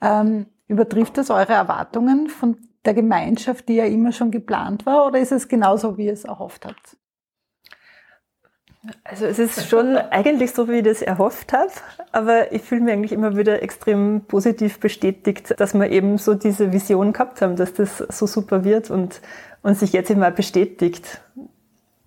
ähm, 0.00 0.46
übertrifft 0.68 1.18
das 1.18 1.30
eure 1.30 1.52
Erwartungen 1.52 2.28
von 2.28 2.56
der 2.84 2.94
Gemeinschaft, 2.94 3.68
die 3.68 3.76
ja 3.76 3.84
immer 3.84 4.12
schon 4.12 4.30
geplant 4.30 4.86
war, 4.86 5.06
oder 5.06 5.18
ist 5.18 5.32
es 5.32 5.48
genauso, 5.48 5.96
wie 5.96 6.06
ihr 6.06 6.12
es 6.12 6.24
erhofft 6.24 6.66
habt? 6.66 6.96
Also 9.02 9.24
es 9.24 9.38
ist 9.38 9.66
schon 9.68 9.96
eigentlich 9.96 10.52
so, 10.52 10.68
wie 10.68 10.78
ich 10.78 10.84
das 10.84 11.00
erhofft 11.00 11.54
habe, 11.54 11.70
aber 12.12 12.52
ich 12.52 12.60
fühle 12.60 12.82
mich 12.82 12.92
eigentlich 12.92 13.12
immer 13.12 13.34
wieder 13.34 13.62
extrem 13.62 14.26
positiv 14.28 14.78
bestätigt, 14.78 15.54
dass 15.58 15.72
wir 15.72 15.90
eben 15.90 16.18
so 16.18 16.34
diese 16.34 16.70
Vision 16.70 17.14
gehabt 17.14 17.40
haben, 17.40 17.56
dass 17.56 17.72
das 17.72 17.98
so 17.98 18.26
super 18.26 18.62
wird 18.62 18.90
und, 18.90 19.22
und 19.62 19.78
sich 19.78 19.94
jetzt 19.94 20.10
immer 20.10 20.30
bestätigt. 20.30 21.22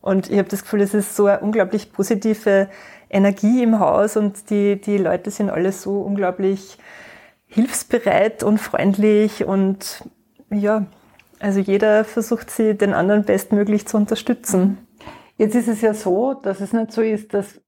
Und 0.07 0.29
ich 0.29 0.37
habe 0.37 0.47
das 0.47 0.61
Gefühl, 0.61 0.79
es 0.79 0.93
ist 0.93 1.17
so 1.17 1.25
eine 1.25 1.41
unglaublich 1.41 1.91
positive 1.91 2.69
Energie 3.09 3.61
im 3.61 3.81
Haus 3.81 4.15
und 4.15 4.49
die, 4.49 4.79
die 4.79 4.97
Leute 4.97 5.31
sind 5.31 5.49
alle 5.49 5.73
so 5.73 5.99
unglaublich 5.99 6.77
hilfsbereit 7.45 8.41
und 8.41 8.57
freundlich 8.57 9.43
und 9.43 10.05
ja, 10.49 10.85
also 11.41 11.59
jeder 11.59 12.05
versucht 12.05 12.49
sie 12.49 12.75
den 12.75 12.93
anderen 12.93 13.25
bestmöglich 13.25 13.85
zu 13.85 13.97
unterstützen. 13.97 14.77
Jetzt 15.35 15.55
ist 15.55 15.67
es 15.67 15.81
ja 15.81 15.93
so, 15.93 16.35
dass 16.35 16.61
es 16.61 16.71
nicht 16.71 16.93
so 16.93 17.01
ist, 17.01 17.33
dass 17.33 17.59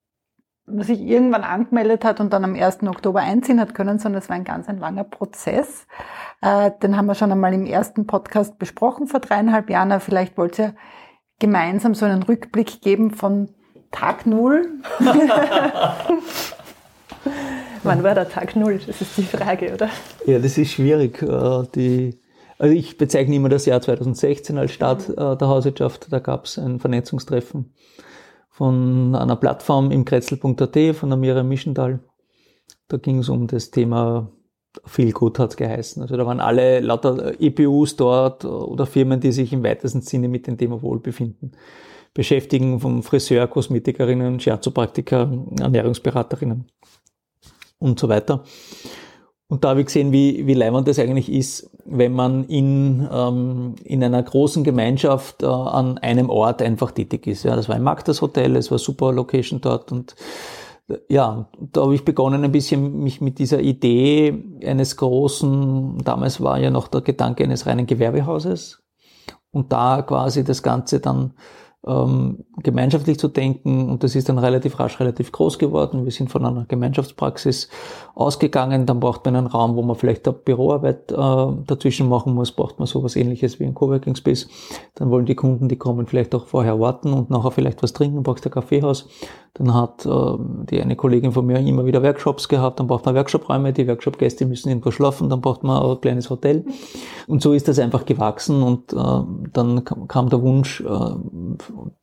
man 0.65 0.85
sich 0.85 1.01
irgendwann 1.01 1.43
angemeldet 1.43 2.05
hat 2.05 2.21
und 2.21 2.31
dann 2.31 2.45
am 2.45 2.55
1. 2.55 2.83
Oktober 2.83 3.19
einziehen 3.19 3.59
hat 3.59 3.75
können, 3.75 3.99
sondern 3.99 4.21
es 4.21 4.29
war 4.29 4.37
ein 4.37 4.45
ganz 4.45 4.69
ein 4.69 4.79
langer 4.79 5.03
Prozess. 5.03 5.87
Äh, 6.41 6.71
den 6.81 6.95
haben 6.95 7.07
wir 7.07 7.15
schon 7.15 7.33
einmal 7.33 7.53
im 7.53 7.65
ersten 7.65 8.07
Podcast 8.07 8.57
besprochen 8.59 9.07
vor 9.07 9.19
dreieinhalb 9.19 9.69
Jahren. 9.69 9.99
Vielleicht 9.99 10.37
wollt 10.37 10.57
ihr 10.57 10.73
gemeinsam 11.39 11.95
so 11.95 12.05
einen 12.05 12.23
Rückblick 12.23 12.81
geben 12.81 13.11
von 13.11 13.49
Tag 13.91 14.25
Null? 14.25 14.67
Wann 17.83 18.03
war 18.03 18.13
der 18.13 18.29
Tag 18.29 18.55
Null? 18.55 18.79
Das 18.85 19.01
ist 19.01 19.17
die 19.17 19.23
Frage, 19.23 19.73
oder? 19.73 19.89
Ja, 20.25 20.39
das 20.39 20.57
ist 20.57 20.71
schwierig. 20.71 21.21
Äh, 21.21 21.63
die, 21.73 22.19
also 22.57 22.73
ich 22.73 22.97
bezeichne 22.97 23.35
immer 23.35 23.49
das 23.49 23.65
Jahr 23.65 23.81
2016 23.81 24.57
als 24.57 24.71
Start 24.71 25.09
äh, 25.09 25.15
der 25.15 25.47
Hauswirtschaft. 25.47 26.11
Da 26.11 26.19
gab 26.19 26.45
es 26.45 26.57
ein 26.59 26.79
Vernetzungstreffen 26.79 27.73
von 28.49 29.15
einer 29.15 29.37
Plattform 29.37 29.91
im 29.91 30.05
Kretzel.at 30.05 30.95
von 30.95 31.09
der 31.09 31.17
Mira 31.17 31.43
Mischenthal. 31.43 31.99
Da 32.89 32.97
ging 32.97 33.19
es 33.19 33.29
um 33.29 33.47
das 33.47 33.71
Thema 33.71 34.29
viel 34.85 35.11
gut 35.11 35.39
hat's 35.39 35.57
geheißen. 35.57 36.01
Also 36.01 36.17
da 36.17 36.25
waren 36.25 36.39
alle 36.39 36.79
lauter 36.79 37.39
EPUs 37.39 37.95
dort 37.95 38.45
oder 38.45 38.85
Firmen, 38.85 39.19
die 39.19 39.31
sich 39.31 39.53
im 39.53 39.63
weitesten 39.63 40.01
Sinne 40.01 40.27
mit 40.27 40.47
dem 40.47 40.57
Thema 40.57 40.81
Wohlbefinden 40.81 41.51
beschäftigen, 42.13 42.79
vom 42.79 43.03
Friseur, 43.03 43.47
Kosmetikerinnen, 43.47 44.39
Scherzopraktiker, 44.39 45.31
Ernährungsberaterinnen 45.59 46.65
und 47.79 47.99
so 47.99 48.09
weiter. 48.09 48.43
Und 49.47 49.63
da 49.63 49.69
habe 49.69 49.79
ich 49.79 49.87
gesehen, 49.87 50.11
wie, 50.11 50.45
wie 50.45 50.53
leibend 50.53 50.87
das 50.87 50.99
eigentlich 50.99 51.31
ist, 51.31 51.71
wenn 51.85 52.13
man 52.13 52.43
in, 52.45 53.07
ähm, 53.11 53.75
in 53.83 54.03
einer 54.03 54.21
großen 54.21 54.63
Gemeinschaft 54.63 55.41
äh, 55.41 55.47
an 55.47 55.97
einem 55.97 56.29
Ort 56.29 56.61
einfach 56.61 56.91
tätig 56.91 57.25
ist. 57.25 57.43
Ja, 57.43 57.55
das 57.55 57.67
war 57.67 57.75
ein 57.75 57.81
Magdas 57.81 58.21
Hotel, 58.21 58.55
es 58.55 58.69
war 58.69 58.77
super 58.77 59.11
Location 59.11 59.59
dort 59.59 59.91
und 59.91 60.15
ja, 61.07 61.49
da 61.71 61.81
habe 61.81 61.95
ich 61.95 62.05
begonnen, 62.05 62.43
ein 62.43 62.51
bisschen 62.51 63.03
mich 63.03 63.21
mit 63.21 63.39
dieser 63.39 63.59
Idee 63.59 64.43
eines 64.65 64.97
großen, 64.97 65.99
damals 66.03 66.41
war 66.41 66.59
ja 66.59 66.69
noch 66.69 66.87
der 66.87 67.01
Gedanke 67.01 67.43
eines 67.43 67.65
reinen 67.65 67.85
Gewerbehauses 67.85 68.83
und 69.51 69.71
da 69.71 70.01
quasi 70.01 70.43
das 70.43 70.63
Ganze 70.63 70.99
dann 70.99 71.33
ähm, 71.87 72.43
gemeinschaftlich 72.57 73.17
zu 73.17 73.29
denken 73.29 73.89
und 73.89 74.03
das 74.03 74.15
ist 74.15 74.27
dann 74.27 74.37
relativ 74.37 74.79
rasch 74.79 74.99
relativ 74.99 75.31
groß 75.31 75.59
geworden. 75.59 76.03
Wir 76.03 76.11
sind 76.11 76.29
von 76.29 76.45
einer 76.45 76.65
Gemeinschaftspraxis 76.65 77.69
ausgegangen, 78.15 78.85
dann 78.85 78.99
braucht 78.99 79.23
man 79.23 79.37
einen 79.37 79.47
Raum, 79.47 79.75
wo 79.75 79.81
man 79.81 79.95
vielleicht 79.95 80.27
eine 80.27 80.35
Büroarbeit 80.35 81.11
äh, 81.11 81.15
dazwischen 81.15 82.09
machen 82.09 82.33
muss, 82.33 82.51
braucht 82.51 82.79
man 82.79 82.87
sowas 82.87 83.15
ähnliches 83.15 83.59
wie 83.59 83.65
ein 83.65 83.73
Coworking 83.73 84.15
Space. 84.15 84.49
Dann 84.95 85.09
wollen 85.09 85.25
die 85.25 85.35
Kunden, 85.35 85.69
die 85.69 85.77
kommen, 85.77 86.05
vielleicht 86.05 86.35
auch 86.35 86.47
vorher 86.47 86.79
warten 86.81 87.13
und 87.13 87.29
nachher 87.29 87.51
vielleicht 87.51 87.81
was 87.81 87.93
trinken, 87.93 88.23
brauchst 88.23 88.45
ein 88.45 88.51
Kaffeehaus. 88.51 89.07
Dann 89.53 89.73
hat 89.73 90.05
äh, 90.05 90.09
die 90.69 90.81
eine 90.81 90.95
Kollegin 90.95 91.31
von 91.31 91.45
mir 91.45 91.59
immer 91.59 91.85
wieder 91.85 92.03
Workshops 92.03 92.47
gehabt, 92.47 92.79
dann 92.79 92.87
braucht 92.87 93.05
man 93.05 93.15
Workshopräume, 93.15 93.73
die 93.73 93.87
Workshop-Gäste 93.87 94.45
müssen 94.45 94.69
irgendwo 94.69 94.91
schlafen, 94.91 95.29
dann 95.29 95.41
braucht 95.41 95.63
man 95.63 95.81
ein 95.81 96.01
kleines 96.01 96.29
Hotel. 96.29 96.65
Und 97.27 97.41
so 97.41 97.53
ist 97.53 97.67
das 97.67 97.79
einfach 97.79 98.05
gewachsen 98.05 98.63
und 98.63 98.93
äh, 98.93 99.49
dann 99.53 99.83
kam 100.07 100.29
der 100.29 100.41
Wunsch, 100.41 100.81
äh, 100.81 101.15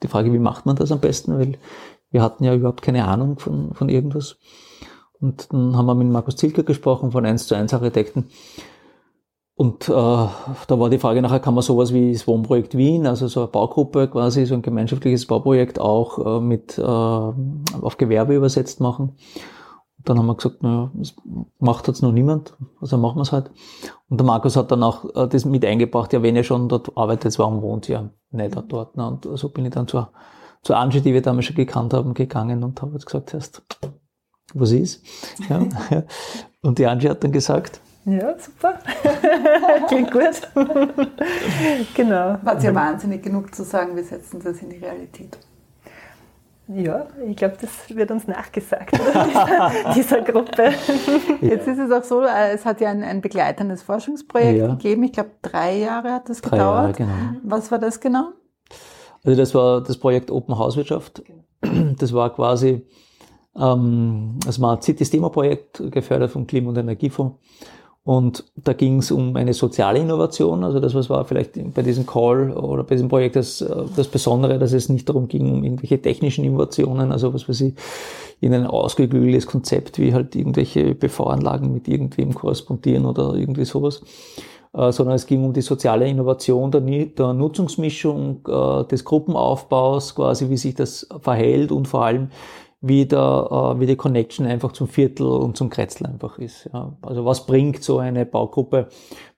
die 0.02 0.08
Frage, 0.08 0.32
wie 0.32 0.38
macht 0.38 0.66
man 0.66 0.76
das 0.76 0.92
am 0.92 1.00
besten? 1.00 1.38
Weil 1.38 1.58
Wir 2.10 2.22
hatten 2.22 2.44
ja 2.44 2.54
überhaupt 2.54 2.82
keine 2.82 3.06
Ahnung 3.06 3.38
von, 3.38 3.74
von 3.74 3.88
irgendwas. 3.88 4.36
Und 5.20 5.52
dann 5.52 5.76
haben 5.76 5.86
wir 5.86 5.94
mit 5.94 6.08
Markus 6.08 6.36
Zilker 6.36 6.62
gesprochen 6.62 7.10
von 7.10 7.24
1 7.24 7.46
zu 7.46 7.54
1 7.54 7.72
Architekten. 7.74 8.28
Und 9.58 9.88
äh, 9.88 9.92
da 9.92 10.30
war 10.68 10.90
die 10.90 10.98
Frage 10.98 11.22
nachher, 11.22 11.40
kann 11.40 11.54
man 11.54 11.62
sowas 11.62 11.94
wie 11.94 12.12
das 12.12 12.26
Wohnprojekt 12.26 12.76
Wien, 12.76 13.06
also 13.06 13.26
so 13.26 13.40
eine 13.40 13.48
Baugruppe 13.48 14.06
quasi, 14.06 14.44
so 14.44 14.54
ein 14.54 14.60
gemeinschaftliches 14.60 15.26
Bauprojekt 15.26 15.80
auch 15.80 16.18
äh, 16.18 16.40
mit 16.40 16.76
äh, 16.76 16.82
auf 16.82 17.96
Gewerbe 17.96 18.34
übersetzt 18.34 18.80
machen. 18.80 19.16
Und 19.96 20.08
dann 20.10 20.18
haben 20.18 20.26
wir 20.26 20.34
gesagt, 20.34 20.62
naja, 20.62 20.90
das 20.92 21.16
macht 21.58 21.88
jetzt 21.88 22.02
noch 22.02 22.12
niemand, 22.12 22.54
also 22.82 22.98
machen 22.98 23.16
wir 23.16 23.22
es 23.22 23.32
halt. 23.32 23.50
Und 24.10 24.20
der 24.20 24.26
Markus 24.26 24.56
hat 24.56 24.70
dann 24.70 24.82
auch 24.82 25.06
äh, 25.16 25.26
das 25.26 25.46
mit 25.46 25.64
eingebracht, 25.64 26.12
ja, 26.12 26.22
wenn 26.22 26.36
ihr 26.36 26.44
schon 26.44 26.68
dort 26.68 26.94
arbeitet, 26.94 27.38
warum 27.38 27.62
wohnt 27.62 27.88
ihr 27.88 28.10
nicht 28.32 28.54
dort? 28.68 28.98
Ne? 28.98 29.06
Und 29.06 29.26
so 29.38 29.48
bin 29.48 29.64
ich 29.64 29.72
dann 29.72 29.88
zur, 29.88 30.12
zur 30.60 30.76
Angie, 30.76 31.00
die 31.00 31.14
wir 31.14 31.22
damals 31.22 31.46
schon 31.46 31.56
gekannt 31.56 31.94
haben, 31.94 32.12
gegangen 32.12 32.62
und 32.62 32.82
habe 32.82 32.92
jetzt 32.92 33.06
gesagt, 33.06 33.32
erst, 33.32 33.62
was 34.52 34.72
ist? 34.72 35.02
Ja, 35.48 35.62
ja. 35.90 36.02
Und 36.60 36.78
die 36.78 36.86
Angie 36.86 37.08
hat 37.08 37.24
dann 37.24 37.32
gesagt, 37.32 37.80
ja, 38.06 38.38
super. 38.38 38.78
Klingt 39.88 40.12
gut. 40.12 40.40
genau. 41.94 42.38
War 42.42 42.56
es 42.56 42.64
ja 42.64 42.74
wahnsinnig 42.74 43.22
genug 43.22 43.54
zu 43.54 43.64
sagen, 43.64 43.96
wir 43.96 44.04
setzen 44.04 44.40
das 44.42 44.62
in 44.62 44.70
die 44.70 44.78
Realität. 44.78 45.36
Ja, 46.68 47.06
ich 47.24 47.36
glaube, 47.36 47.56
das 47.60 47.70
wird 47.96 48.10
uns 48.10 48.26
nachgesagt, 48.26 48.92
dieser, 48.92 49.70
dieser 49.94 50.22
Gruppe. 50.22 50.72
Ja. 51.40 51.48
Jetzt 51.48 51.68
ist 51.68 51.78
es 51.78 51.90
auch 51.92 52.02
so, 52.02 52.22
äh, 52.22 52.52
es 52.54 52.64
hat 52.64 52.80
ja 52.80 52.90
ein, 52.90 53.04
ein 53.04 53.20
begleitendes 53.20 53.82
Forschungsprojekt 53.82 54.58
ja. 54.58 54.68
gegeben. 54.68 55.04
Ich 55.04 55.12
glaube, 55.12 55.30
drei 55.42 55.78
Jahre 55.78 56.12
hat 56.12 56.28
das 56.28 56.40
drei 56.40 56.56
gedauert. 56.56 56.98
Jahre, 56.98 57.12
genau. 57.12 57.40
Was 57.44 57.70
war 57.70 57.78
das 57.78 58.00
genau? 58.00 58.30
Also 59.24 59.36
das 59.36 59.54
war 59.54 59.80
das 59.80 59.96
Projekt 59.98 60.30
Open 60.30 60.58
Hauswirtschaft. 60.58 61.22
Das 61.98 62.12
war 62.12 62.32
quasi 62.34 62.86
ähm, 63.56 64.38
das 64.44 64.56
Smart 64.56 64.82
Cities 64.82 65.10
Thema 65.10 65.30
Projekt, 65.30 65.82
gefördert 65.90 66.30
vom 66.30 66.46
Klima- 66.46 66.70
und 66.70 66.78
Energiefonds. 66.78 67.36
Und 68.06 68.44
da 68.54 68.72
ging 68.72 69.00
es 69.00 69.10
um 69.10 69.34
eine 69.34 69.52
soziale 69.52 69.98
Innovation. 69.98 70.62
Also 70.62 70.78
das 70.78 70.94
was 70.94 71.10
war 71.10 71.24
vielleicht 71.24 71.58
bei 71.74 71.82
diesem 71.82 72.06
Call 72.06 72.52
oder 72.52 72.84
bei 72.84 72.94
diesem 72.94 73.08
Projekt 73.08 73.34
das, 73.34 73.66
das 73.96 74.06
Besondere, 74.06 74.60
dass 74.60 74.72
es 74.72 74.88
nicht 74.88 75.08
darum 75.08 75.26
ging, 75.26 75.52
um 75.52 75.64
irgendwelche 75.64 76.00
technischen 76.00 76.44
Innovationen, 76.44 77.10
also 77.10 77.34
was 77.34 77.48
weiß 77.48 77.62
ich, 77.62 77.74
in 78.40 78.54
ein 78.54 78.64
ausgeklügeltes 78.64 79.48
Konzept, 79.48 79.98
wie 79.98 80.14
halt 80.14 80.36
irgendwelche 80.36 80.94
PV-Anlagen 80.94 81.72
mit 81.72 81.88
irgendwem 81.88 82.32
korrespondieren 82.32 83.06
oder 83.06 83.34
irgendwie 83.34 83.64
sowas, 83.64 84.02
äh, 84.72 84.92
sondern 84.92 85.16
es 85.16 85.26
ging 85.26 85.42
um 85.42 85.52
die 85.52 85.62
soziale 85.62 86.06
Innovation 86.06 86.70
der, 86.70 86.82
der 86.82 87.32
Nutzungsmischung, 87.32 88.46
äh, 88.46 88.84
des 88.84 89.04
Gruppenaufbaus, 89.04 90.14
quasi 90.14 90.48
wie 90.48 90.56
sich 90.56 90.76
das 90.76 91.08
verhält 91.22 91.72
und 91.72 91.88
vor 91.88 92.04
allem 92.04 92.28
wie, 92.88 93.06
der, 93.06 93.48
äh, 93.50 93.80
wie 93.80 93.86
die 93.86 93.96
Connection 93.96 94.46
einfach 94.46 94.72
zum 94.72 94.88
Viertel 94.88 95.26
und 95.26 95.56
zum 95.56 95.70
Kretzel 95.70 96.06
einfach 96.06 96.38
ist. 96.38 96.68
Ja. 96.72 96.92
Also 97.02 97.24
was 97.24 97.46
bringt 97.46 97.82
so 97.82 97.98
eine 97.98 98.26
Baugruppe, 98.26 98.88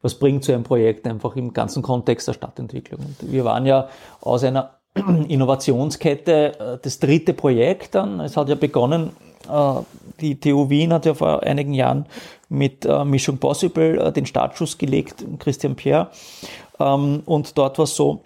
was 0.03 0.15
bringt 0.15 0.45
so 0.45 0.53
ein 0.53 0.63
Projekt 0.63 1.07
einfach 1.07 1.37
im 1.37 1.53
ganzen 1.53 1.83
Kontext 1.83 2.29
der 2.29 2.35
Stadtentwicklung? 2.35 3.01
Und 3.01 3.33
wir 3.33 3.45
waren 3.45 3.67
ja 3.67 3.89
aus 4.21 4.45
einer 4.45 4.79
Innovationskette 5.29 6.59
äh, 6.59 6.79
das 6.83 6.99
dritte 6.99 7.35
Projekt 7.35 7.95
dann. 7.95 8.21
Es 8.21 8.37
hat 8.37 8.49
ja 8.49 8.55
begonnen, 8.55 9.11
äh, 9.51 9.81
die 10.21 10.41
TU 10.41 10.69
Wien 10.71 10.93
hat 10.93 11.07
ja 11.07 11.15
vor 11.15 11.43
einigen 11.43 11.75
Jahren 11.75 12.07
mit 12.49 12.85
äh, 12.85 13.05
Mission 13.05 13.39
Possible 13.39 13.99
äh, 13.99 14.13
den 14.13 14.27
Startschuss 14.27 14.79
gelegt, 14.79 15.25
Christian 15.39 15.77
Pierre. 15.77 16.11
Ähm, 16.79 17.23
und 17.27 17.57
dort 17.57 17.79
war 17.79 17.85
es 17.85 17.95
so, 17.95 18.23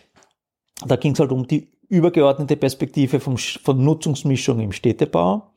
da 0.86 0.96
ging 0.96 1.12
es 1.12 1.20
halt 1.20 1.32
um 1.32 1.46
die 1.46 1.71
übergeordnete 1.92 2.56
Perspektive 2.56 3.20
vom, 3.20 3.36
von 3.36 3.84
Nutzungsmischung 3.84 4.60
im 4.60 4.72
Städtebau. 4.72 5.52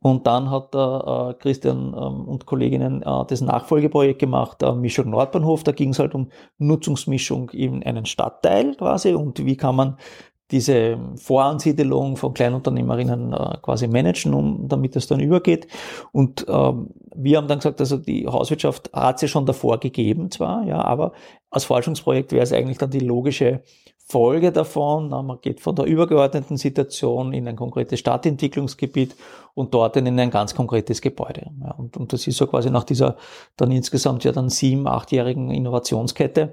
Und 0.00 0.26
dann 0.26 0.50
hat 0.50 0.74
äh, 0.74 1.34
Christian 1.38 1.94
ähm, 1.96 2.28
und 2.28 2.44
Kolleginnen 2.44 3.02
äh, 3.02 3.24
das 3.26 3.40
Nachfolgeprojekt 3.40 4.18
gemacht, 4.18 4.62
äh, 4.62 4.72
Mischung 4.74 5.10
Nordbahnhof. 5.10 5.62
Da 5.62 5.72
ging 5.72 5.90
es 5.90 5.98
halt 5.98 6.14
um 6.14 6.28
Nutzungsmischung 6.58 7.50
in 7.50 7.82
einen 7.84 8.04
Stadtteil 8.04 8.74
quasi 8.74 9.14
und 9.14 9.46
wie 9.46 9.56
kann 9.56 9.76
man 9.76 9.96
diese 10.50 10.98
Voransiedelung 11.16 12.16
von 12.16 12.34
Kleinunternehmerinnen 12.34 13.32
äh, 13.32 13.56
quasi 13.62 13.88
managen, 13.88 14.34
um, 14.34 14.68
damit 14.68 14.96
es 14.96 15.06
dann 15.06 15.20
übergeht. 15.20 15.68
Und 16.12 16.44
ähm, 16.48 16.90
wir 17.14 17.38
haben 17.38 17.48
dann 17.48 17.60
gesagt, 17.60 17.80
also 17.80 17.96
die 17.96 18.26
Hauswirtschaft 18.26 18.90
hat 18.92 19.16
es 19.16 19.22
ja 19.22 19.28
schon 19.28 19.46
davor 19.46 19.80
gegeben 19.80 20.30
zwar, 20.30 20.66
ja, 20.66 20.84
aber 20.84 21.12
als 21.48 21.64
Forschungsprojekt 21.64 22.32
wäre 22.32 22.42
es 22.42 22.52
eigentlich 22.52 22.78
dann 22.78 22.90
die 22.90 23.00
logische 23.00 23.62
Folge 24.12 24.52
davon. 24.52 25.08
Man 25.08 25.38
geht 25.40 25.60
von 25.60 25.74
der 25.74 25.86
übergeordneten 25.86 26.58
Situation 26.58 27.32
in 27.32 27.48
ein 27.48 27.56
konkretes 27.56 27.98
Stadtentwicklungsgebiet 27.98 29.16
und 29.54 29.72
dort 29.72 29.96
in 29.96 30.06
ein 30.20 30.30
ganz 30.30 30.54
konkretes 30.54 31.00
Gebäude. 31.00 31.50
und, 31.78 31.96
und 31.96 32.12
das 32.12 32.26
ist 32.26 32.36
so 32.36 32.46
quasi 32.46 32.70
nach 32.70 32.84
dieser 32.84 33.16
dann 33.56 33.72
insgesamt 33.72 34.24
ja 34.24 34.32
dann 34.32 34.50
sieben, 34.50 34.86
achtjährigen 34.86 35.50
Innovationskette 35.50 36.52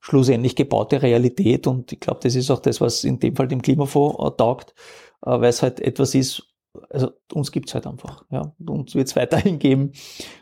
schlussendlich 0.00 0.54
gebaute 0.54 1.02
Realität. 1.02 1.66
Und 1.66 1.92
ich 1.92 2.00
glaube, 2.00 2.20
das 2.22 2.34
ist 2.34 2.50
auch 2.50 2.60
das, 2.60 2.80
was 2.80 3.04
in 3.04 3.18
dem 3.18 3.36
Fall 3.36 3.48
dem 3.48 3.62
Klimafonds 3.62 4.18
äh, 4.20 4.36
taugt, 4.36 4.74
äh, 5.24 5.30
weil 5.30 5.48
es 5.48 5.62
halt 5.62 5.80
etwas 5.80 6.14
ist, 6.14 6.42
also 6.90 7.10
uns 7.32 7.50
gibt's 7.50 7.74
halt 7.74 7.86
einfach. 7.86 8.24
Ja, 8.30 8.52
uns 8.66 8.94
wird's 8.94 9.16
weiterhin 9.16 9.58
geben. 9.58 9.92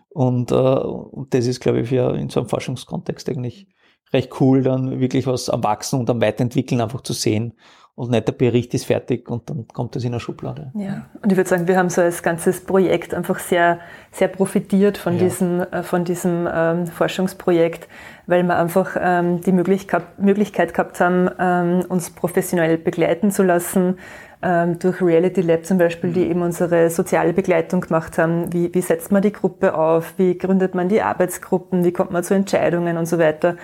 Und, 0.08 0.50
äh, 0.50 0.54
und 0.54 1.32
das 1.32 1.46
ist, 1.46 1.60
glaube 1.60 1.80
ich, 1.80 1.88
für 1.88 2.14
in 2.16 2.28
so 2.28 2.40
einem 2.40 2.48
Forschungskontext 2.48 3.28
eigentlich 3.28 3.68
recht 4.12 4.40
cool, 4.40 4.62
dann 4.62 5.00
wirklich 5.00 5.26
was 5.26 5.50
am 5.50 5.64
Wachsen 5.64 6.00
und 6.00 6.10
am 6.10 6.20
Weiterentwickeln 6.20 6.80
einfach 6.80 7.02
zu 7.02 7.12
sehen. 7.12 7.54
Und 7.96 8.10
nicht 8.10 8.28
der 8.28 8.32
Bericht 8.32 8.74
ist 8.74 8.84
fertig 8.84 9.26
und 9.30 9.48
dann 9.48 9.66
kommt 9.72 9.96
das 9.96 10.04
in 10.04 10.12
eine 10.12 10.20
Schublade. 10.20 10.70
Ja, 10.74 11.06
und 11.22 11.32
ich 11.32 11.38
würde 11.38 11.48
sagen, 11.48 11.66
wir 11.66 11.78
haben 11.78 11.88
so 11.88 12.02
als 12.02 12.22
ganzes 12.22 12.62
Projekt 12.62 13.14
einfach 13.14 13.38
sehr, 13.38 13.80
sehr 14.12 14.28
profitiert 14.28 14.98
von 14.98 15.14
ja. 15.14 15.20
diesem, 15.20 15.60
äh, 15.62 15.82
von 15.82 16.04
diesem 16.04 16.46
ähm, 16.52 16.86
Forschungsprojekt, 16.86 17.88
weil 18.26 18.42
wir 18.42 18.58
einfach 18.58 18.98
ähm, 19.00 19.40
die 19.40 19.52
Möglichkeit, 19.52 20.18
Möglichkeit 20.18 20.74
gehabt 20.74 21.00
haben, 21.00 21.30
ähm, 21.38 21.86
uns 21.88 22.10
professionell 22.10 22.76
begleiten 22.76 23.30
zu 23.30 23.42
lassen, 23.42 23.96
ähm, 24.42 24.78
durch 24.78 25.00
Reality 25.00 25.40
Lab 25.40 25.64
zum 25.64 25.78
Beispiel, 25.78 26.12
die 26.12 26.28
eben 26.28 26.42
unsere 26.42 26.90
soziale 26.90 27.32
Begleitung 27.32 27.80
gemacht 27.80 28.18
haben. 28.18 28.52
Wie, 28.52 28.74
wie 28.74 28.82
setzt 28.82 29.10
man 29.10 29.22
die 29.22 29.32
Gruppe 29.32 29.74
auf? 29.74 30.12
Wie 30.18 30.36
gründet 30.36 30.74
man 30.74 30.90
die 30.90 31.00
Arbeitsgruppen? 31.00 31.82
Wie 31.82 31.92
kommt 31.92 32.10
man 32.10 32.22
zu 32.22 32.34
Entscheidungen 32.34 32.98
und 32.98 33.06
so 33.06 33.18
weiter? 33.18 33.56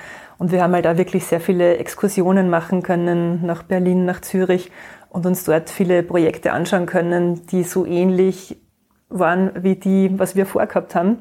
Und 0.43 0.51
wir 0.51 0.61
haben 0.61 0.73
halt 0.73 0.87
da 0.87 0.99
wirklich 0.99 1.25
sehr 1.25 1.41
viele 1.41 1.77
Exkursionen 1.77 2.51
machen 2.51 2.83
können 2.83 3.47
nach 3.47 3.63
Berlin, 3.63 4.05
nach 4.05 4.21
Zürich 4.23 4.73
und 5.09 5.25
uns 5.25 5.45
dort 5.45 5.71
viele 5.71 6.03
Projekte 6.03 6.51
anschauen 6.51 6.87
können, 6.87 7.47
die 7.47 7.63
so 7.63 7.87
ähnlich 7.87 8.61
waren 9.09 9.63
wie 9.63 9.77
die, 9.77 10.19
was 10.19 10.35
wir 10.35 10.45
vorgehabt 10.45 10.97
haben. 10.97 11.19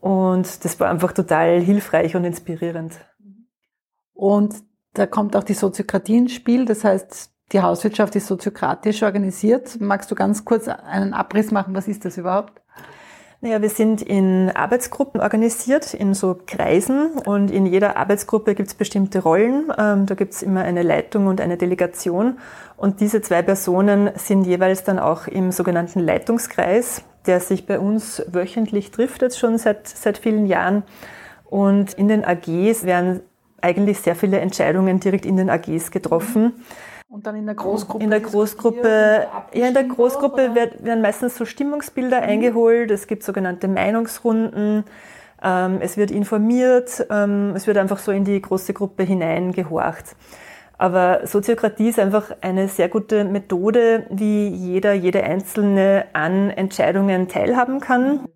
Und 0.00 0.66
das 0.66 0.78
war 0.78 0.90
einfach 0.90 1.12
total 1.12 1.62
hilfreich 1.62 2.14
und 2.14 2.26
inspirierend. 2.26 2.92
Und 4.12 4.54
da 4.92 5.06
kommt 5.06 5.34
auch 5.34 5.44
die 5.44 5.54
Soziokratie 5.54 6.18
ins 6.18 6.34
Spiel. 6.34 6.66
Das 6.66 6.84
heißt, 6.84 7.30
die 7.52 7.62
Hauswirtschaft 7.62 8.14
ist 8.16 8.26
soziokratisch 8.26 9.02
organisiert. 9.02 9.80
Magst 9.80 10.10
du 10.10 10.14
ganz 10.14 10.44
kurz 10.44 10.68
einen 10.68 11.14
Abriss 11.14 11.52
machen? 11.52 11.74
Was 11.74 11.88
ist 11.88 12.04
das 12.04 12.18
überhaupt? 12.18 12.61
Naja, 13.44 13.60
wir 13.60 13.70
sind 13.70 14.02
in 14.02 14.50
Arbeitsgruppen 14.54 15.20
organisiert, 15.20 15.94
in 15.94 16.14
so 16.14 16.38
Kreisen 16.46 17.18
und 17.26 17.50
in 17.50 17.66
jeder 17.66 17.96
Arbeitsgruppe 17.96 18.54
gibt 18.54 18.68
es 18.68 18.74
bestimmte 18.74 19.18
Rollen. 19.18 19.64
Ähm, 19.76 20.06
da 20.06 20.14
gibt 20.14 20.34
es 20.34 20.44
immer 20.44 20.62
eine 20.62 20.84
Leitung 20.84 21.26
und 21.26 21.40
eine 21.40 21.56
Delegation 21.56 22.38
und 22.76 23.00
diese 23.00 23.20
zwei 23.20 23.42
Personen 23.42 24.12
sind 24.14 24.44
jeweils 24.44 24.84
dann 24.84 25.00
auch 25.00 25.26
im 25.26 25.50
sogenannten 25.50 25.98
Leitungskreis, 25.98 27.02
der 27.26 27.40
sich 27.40 27.66
bei 27.66 27.80
uns 27.80 28.22
wöchentlich 28.28 28.92
trifft, 28.92 29.22
jetzt 29.22 29.40
schon 29.40 29.58
seit, 29.58 29.88
seit 29.88 30.18
vielen 30.18 30.46
Jahren. 30.46 30.84
Und 31.44 31.94
in 31.94 32.06
den 32.06 32.24
AGs 32.24 32.84
werden 32.84 33.22
eigentlich 33.60 33.98
sehr 33.98 34.14
viele 34.14 34.38
Entscheidungen 34.38 35.00
direkt 35.00 35.26
in 35.26 35.36
den 35.36 35.50
AGs 35.50 35.90
getroffen. 35.90 36.44
Mhm. 36.44 36.52
Und 37.12 37.26
dann 37.26 37.36
in 37.36 37.44
der 37.44 37.54
Großgruppe? 37.54 38.02
In 38.02 38.08
der 38.08 38.20
Großgruppe, 38.20 39.26
ja, 39.52 39.66
in 39.66 39.74
der 39.74 39.84
Großgruppe 39.84 40.54
wird, 40.54 40.82
werden 40.82 41.02
meistens 41.02 41.36
so 41.36 41.44
Stimmungsbilder 41.44 42.22
mhm. 42.22 42.26
eingeholt. 42.26 42.90
Es 42.90 43.06
gibt 43.06 43.22
sogenannte 43.22 43.68
Meinungsrunden. 43.68 44.84
Ähm, 45.42 45.78
es 45.82 45.98
wird 45.98 46.10
informiert. 46.10 47.06
Ähm, 47.10 47.52
es 47.54 47.66
wird 47.66 47.76
einfach 47.76 47.98
so 47.98 48.12
in 48.12 48.24
die 48.24 48.40
große 48.40 48.72
Gruppe 48.72 49.02
hineingehorcht. 49.02 50.16
Aber 50.78 51.26
Soziokratie 51.26 51.90
ist 51.90 51.98
einfach 51.98 52.34
eine 52.40 52.66
sehr 52.68 52.88
gute 52.88 53.24
Methode, 53.24 54.06
wie 54.08 54.48
jeder, 54.48 54.94
jede 54.94 55.22
Einzelne 55.22 56.06
an 56.14 56.48
Entscheidungen 56.48 57.28
teilhaben 57.28 57.80
kann. 57.80 58.26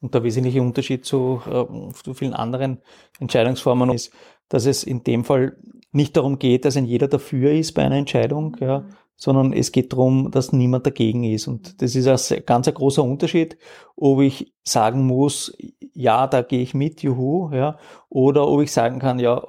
Und 0.00 0.14
der 0.14 0.22
wesentliche 0.22 0.62
Unterschied 0.62 1.04
zu, 1.04 1.42
äh, 1.46 1.92
zu 1.92 2.14
vielen 2.14 2.32
anderen 2.32 2.80
Entscheidungsformen 3.20 3.90
ist, 3.90 4.14
dass 4.48 4.66
es 4.66 4.84
in 4.84 5.04
dem 5.04 5.24
Fall 5.24 5.56
nicht 5.92 6.16
darum 6.16 6.38
geht, 6.38 6.64
dass 6.64 6.76
ein 6.76 6.84
jeder 6.84 7.08
dafür 7.08 7.52
ist 7.52 7.72
bei 7.72 7.82
einer 7.82 7.96
Entscheidung, 7.96 8.56
ja, 8.60 8.84
sondern 9.16 9.52
es 9.52 9.72
geht 9.72 9.92
darum, 9.92 10.30
dass 10.30 10.52
niemand 10.52 10.86
dagegen 10.86 11.24
ist. 11.24 11.48
Und 11.48 11.82
das 11.82 11.96
ist 11.96 12.32
ein 12.32 12.44
ganz 12.46 12.68
ein 12.68 12.74
großer 12.74 13.02
Unterschied, 13.02 13.58
ob 13.96 14.20
ich 14.20 14.54
sagen 14.64 15.06
muss, 15.06 15.56
ja, 15.92 16.26
da 16.26 16.42
gehe 16.42 16.62
ich 16.62 16.72
mit, 16.72 17.02
juhu, 17.02 17.50
ja, 17.52 17.78
oder 18.08 18.46
ob 18.46 18.62
ich 18.62 18.72
sagen 18.72 19.00
kann, 19.00 19.18
ja, 19.18 19.46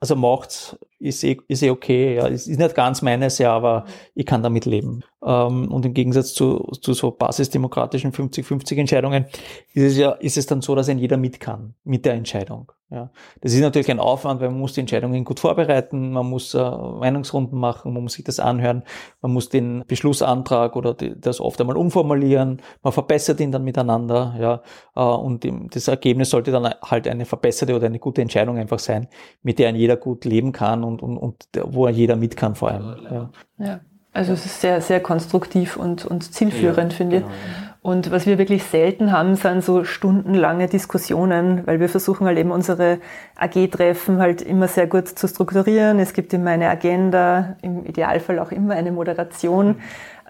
also 0.00 0.16
macht's, 0.16 0.76
ist 0.98 1.24
eh, 1.24 1.38
ist 1.48 1.62
eh 1.62 1.70
okay. 1.70 2.16
Ja. 2.16 2.28
Es 2.28 2.46
ist 2.46 2.58
nicht 2.58 2.74
ganz 2.74 3.02
meines, 3.02 3.38
ja, 3.38 3.52
aber 3.52 3.84
ich 4.14 4.26
kann 4.26 4.42
damit 4.42 4.64
leben. 4.64 5.02
Ähm, 5.24 5.70
und 5.70 5.86
im 5.86 5.94
Gegensatz 5.94 6.34
zu, 6.34 6.70
zu 6.80 6.92
so 6.92 7.10
basisdemokratischen 7.10 8.12
50-50 8.12 8.76
Entscheidungen 8.78 9.26
ist 9.72 9.82
es 9.82 9.96
ja, 9.96 10.12
ist 10.12 10.36
es 10.36 10.46
dann 10.46 10.62
so, 10.62 10.74
dass 10.74 10.88
ein 10.88 10.98
jeder 10.98 11.16
mit 11.16 11.40
kann, 11.40 11.74
mit 11.84 12.04
der 12.04 12.14
Entscheidung. 12.14 12.72
Ja. 12.90 13.10
Das 13.40 13.52
ist 13.52 13.60
natürlich 13.60 13.90
ein 13.90 13.98
Aufwand, 13.98 14.40
weil 14.40 14.50
man 14.50 14.60
muss 14.60 14.74
die 14.74 14.80
Entscheidungen 14.80 15.24
gut 15.24 15.40
vorbereiten, 15.40 16.12
man 16.12 16.26
muss 16.26 16.54
äh, 16.54 16.58
Meinungsrunden 16.58 17.58
machen, 17.58 17.92
man 17.92 18.04
muss 18.04 18.12
sich 18.12 18.24
das 18.24 18.38
anhören, 18.38 18.84
man 19.20 19.32
muss 19.32 19.48
den 19.48 19.84
Beschlussantrag 19.88 20.76
oder 20.76 20.94
die, 20.94 21.18
das 21.18 21.40
oft 21.40 21.60
einmal 21.60 21.76
umformulieren, 21.76 22.62
man 22.82 22.92
verbessert 22.92 23.40
ihn 23.40 23.50
dann 23.50 23.64
miteinander, 23.64 24.36
ja, 24.38 24.62
äh, 24.94 25.00
und 25.00 25.44
das 25.74 25.88
Ergebnis 25.88 26.30
sollte 26.30 26.52
dann 26.52 26.72
halt 26.82 27.08
eine 27.08 27.24
verbesserte 27.24 27.74
oder 27.74 27.86
eine 27.86 27.98
gute 27.98 28.22
Entscheidung 28.22 28.58
einfach 28.58 28.78
sein, 28.78 29.08
mit 29.42 29.58
der 29.58 29.70
ein 29.70 29.76
jeder 29.76 29.96
gut 29.96 30.24
leben 30.24 30.52
kann 30.52 30.84
und, 30.84 30.93
und, 31.02 31.16
und 31.16 31.46
wo 31.64 31.88
jeder 31.88 32.16
mit 32.16 32.36
kann 32.36 32.54
vor 32.54 32.70
allem. 32.70 32.96
Ja. 33.10 33.30
ja. 33.58 33.80
Also 34.14 34.32
es 34.32 34.46
ist 34.46 34.60
sehr, 34.60 34.80
sehr 34.80 35.00
konstruktiv 35.00 35.76
und, 35.76 36.06
und 36.06 36.32
zielführend, 36.32 36.92
ja, 36.92 36.96
finde 36.96 37.16
ich. 37.16 37.22
Genau, 37.22 37.34
Und 37.82 38.12
was 38.12 38.26
wir 38.26 38.38
wirklich 38.38 38.62
selten 38.62 39.10
haben, 39.10 39.34
sind 39.34 39.64
so 39.64 39.82
stundenlange 39.82 40.68
Diskussionen, 40.68 41.66
weil 41.66 41.80
wir 41.80 41.88
versuchen 41.88 42.24
halt 42.24 42.38
eben 42.38 42.52
unsere 42.52 42.98
AG-Treffen 43.34 44.18
halt 44.18 44.40
immer 44.40 44.68
sehr 44.68 44.86
gut 44.86 45.08
zu 45.08 45.26
strukturieren. 45.26 45.98
Es 45.98 46.12
gibt 46.12 46.32
immer 46.32 46.50
eine 46.50 46.68
Agenda, 46.68 47.56
im 47.60 47.84
Idealfall 47.84 48.38
auch 48.38 48.52
immer 48.52 48.74
eine 48.74 48.92
Moderation, 48.92 49.80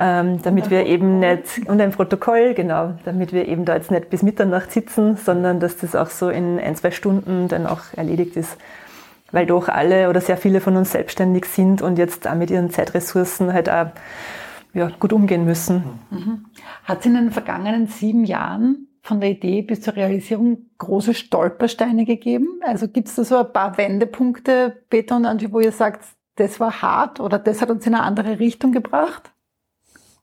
ähm, 0.00 0.40
damit 0.40 0.70
wir 0.70 0.86
eben 0.86 1.18
nicht, 1.18 1.68
und 1.68 1.78
ein 1.78 1.90
Protokoll, 1.90 2.54
genau, 2.54 2.94
damit 3.04 3.34
wir 3.34 3.46
eben 3.46 3.66
da 3.66 3.74
jetzt 3.76 3.90
nicht 3.90 4.08
bis 4.08 4.22
Mitternacht 4.22 4.72
sitzen, 4.72 5.18
sondern 5.18 5.60
dass 5.60 5.76
das 5.76 5.94
auch 5.94 6.08
so 6.08 6.30
in 6.30 6.58
ein, 6.58 6.74
zwei 6.74 6.90
Stunden 6.90 7.48
dann 7.48 7.66
auch 7.66 7.82
erledigt 7.94 8.34
ist 8.36 8.56
weil 9.34 9.46
doch 9.46 9.68
alle 9.68 10.08
oder 10.08 10.20
sehr 10.20 10.36
viele 10.36 10.60
von 10.60 10.76
uns 10.76 10.92
selbstständig 10.92 11.44
sind 11.46 11.82
und 11.82 11.98
jetzt 11.98 12.26
auch 12.26 12.36
mit 12.36 12.50
ihren 12.50 12.70
Zeitressourcen 12.70 13.52
halt 13.52 13.68
auch 13.68 13.88
ja, 14.72 14.90
gut 15.00 15.12
umgehen 15.12 15.44
müssen. 15.44 15.84
Mhm. 16.10 16.46
Hat 16.84 17.00
es 17.00 17.06
in 17.06 17.14
den 17.14 17.30
vergangenen 17.32 17.88
sieben 17.88 18.24
Jahren 18.24 18.88
von 19.02 19.20
der 19.20 19.30
Idee 19.30 19.62
bis 19.62 19.80
zur 19.80 19.96
Realisierung 19.96 20.70
große 20.78 21.14
Stolpersteine 21.14 22.04
gegeben? 22.04 22.60
Also 22.62 22.88
gibt 22.88 23.08
es 23.08 23.16
da 23.16 23.24
so 23.24 23.36
ein 23.36 23.52
paar 23.52 23.76
Wendepunkte, 23.76 24.82
Peter 24.88 25.16
und 25.16 25.26
Angie, 25.26 25.52
wo 25.52 25.60
ihr 25.60 25.72
sagt, 25.72 26.04
das 26.36 26.60
war 26.60 26.80
hart 26.80 27.20
oder 27.20 27.38
das 27.38 27.60
hat 27.60 27.70
uns 27.70 27.86
in 27.86 27.94
eine 27.94 28.04
andere 28.04 28.38
Richtung 28.38 28.72
gebracht? 28.72 29.33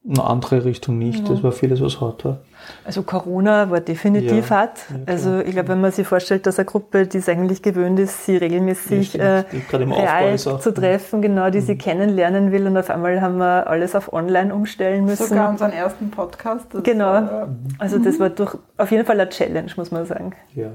Eine 0.03 0.23
andere 0.23 0.65
Richtung 0.65 0.97
nicht. 0.97 1.29
Das 1.29 1.43
war 1.43 1.51
vieles, 1.51 1.79
was 1.79 2.01
hart 2.01 2.25
war. 2.25 2.39
Also 2.83 3.03
Corona 3.03 3.69
war 3.69 3.81
definitiv 3.81 4.49
ja, 4.49 4.55
hart. 4.55 4.79
Ja, 4.89 4.95
also 5.05 5.39
ich 5.41 5.51
glaube, 5.51 5.69
wenn 5.69 5.81
man 5.81 5.91
sich 5.91 6.07
vorstellt, 6.07 6.47
dass 6.47 6.57
eine 6.57 6.65
Gruppe, 6.65 7.05
die 7.05 7.19
es 7.19 7.29
eigentlich 7.29 7.61
gewöhnt 7.61 7.99
ist, 7.99 8.25
sie 8.25 8.35
regelmäßig 8.37 9.13
ja, 9.13 9.41
äh, 9.41 9.45
real 9.71 10.39
zu 10.39 10.73
treffen, 10.73 11.21
genau, 11.21 11.51
die 11.51 11.59
mhm. 11.59 11.65
sie 11.65 11.77
kennenlernen 11.77 12.51
will 12.51 12.65
und 12.65 12.77
auf 12.77 12.89
einmal 12.89 13.21
haben 13.21 13.37
wir 13.37 13.67
alles 13.67 13.93
auf 13.93 14.11
online 14.11 14.51
umstellen 14.55 15.05
müssen. 15.05 15.27
Sogar 15.27 15.49
unseren 15.49 15.71
ersten 15.71 16.09
Podcast. 16.09 16.65
Genau. 16.83 17.05
War, 17.05 17.49
also 17.77 17.99
das 17.99 18.19
war 18.19 18.31
durch, 18.31 18.55
auf 18.77 18.89
jeden 18.89 19.05
Fall 19.05 19.19
eine 19.19 19.29
Challenge, 19.29 19.71
muss 19.75 19.91
man 19.91 20.07
sagen. 20.07 20.33
Ja. 20.55 20.71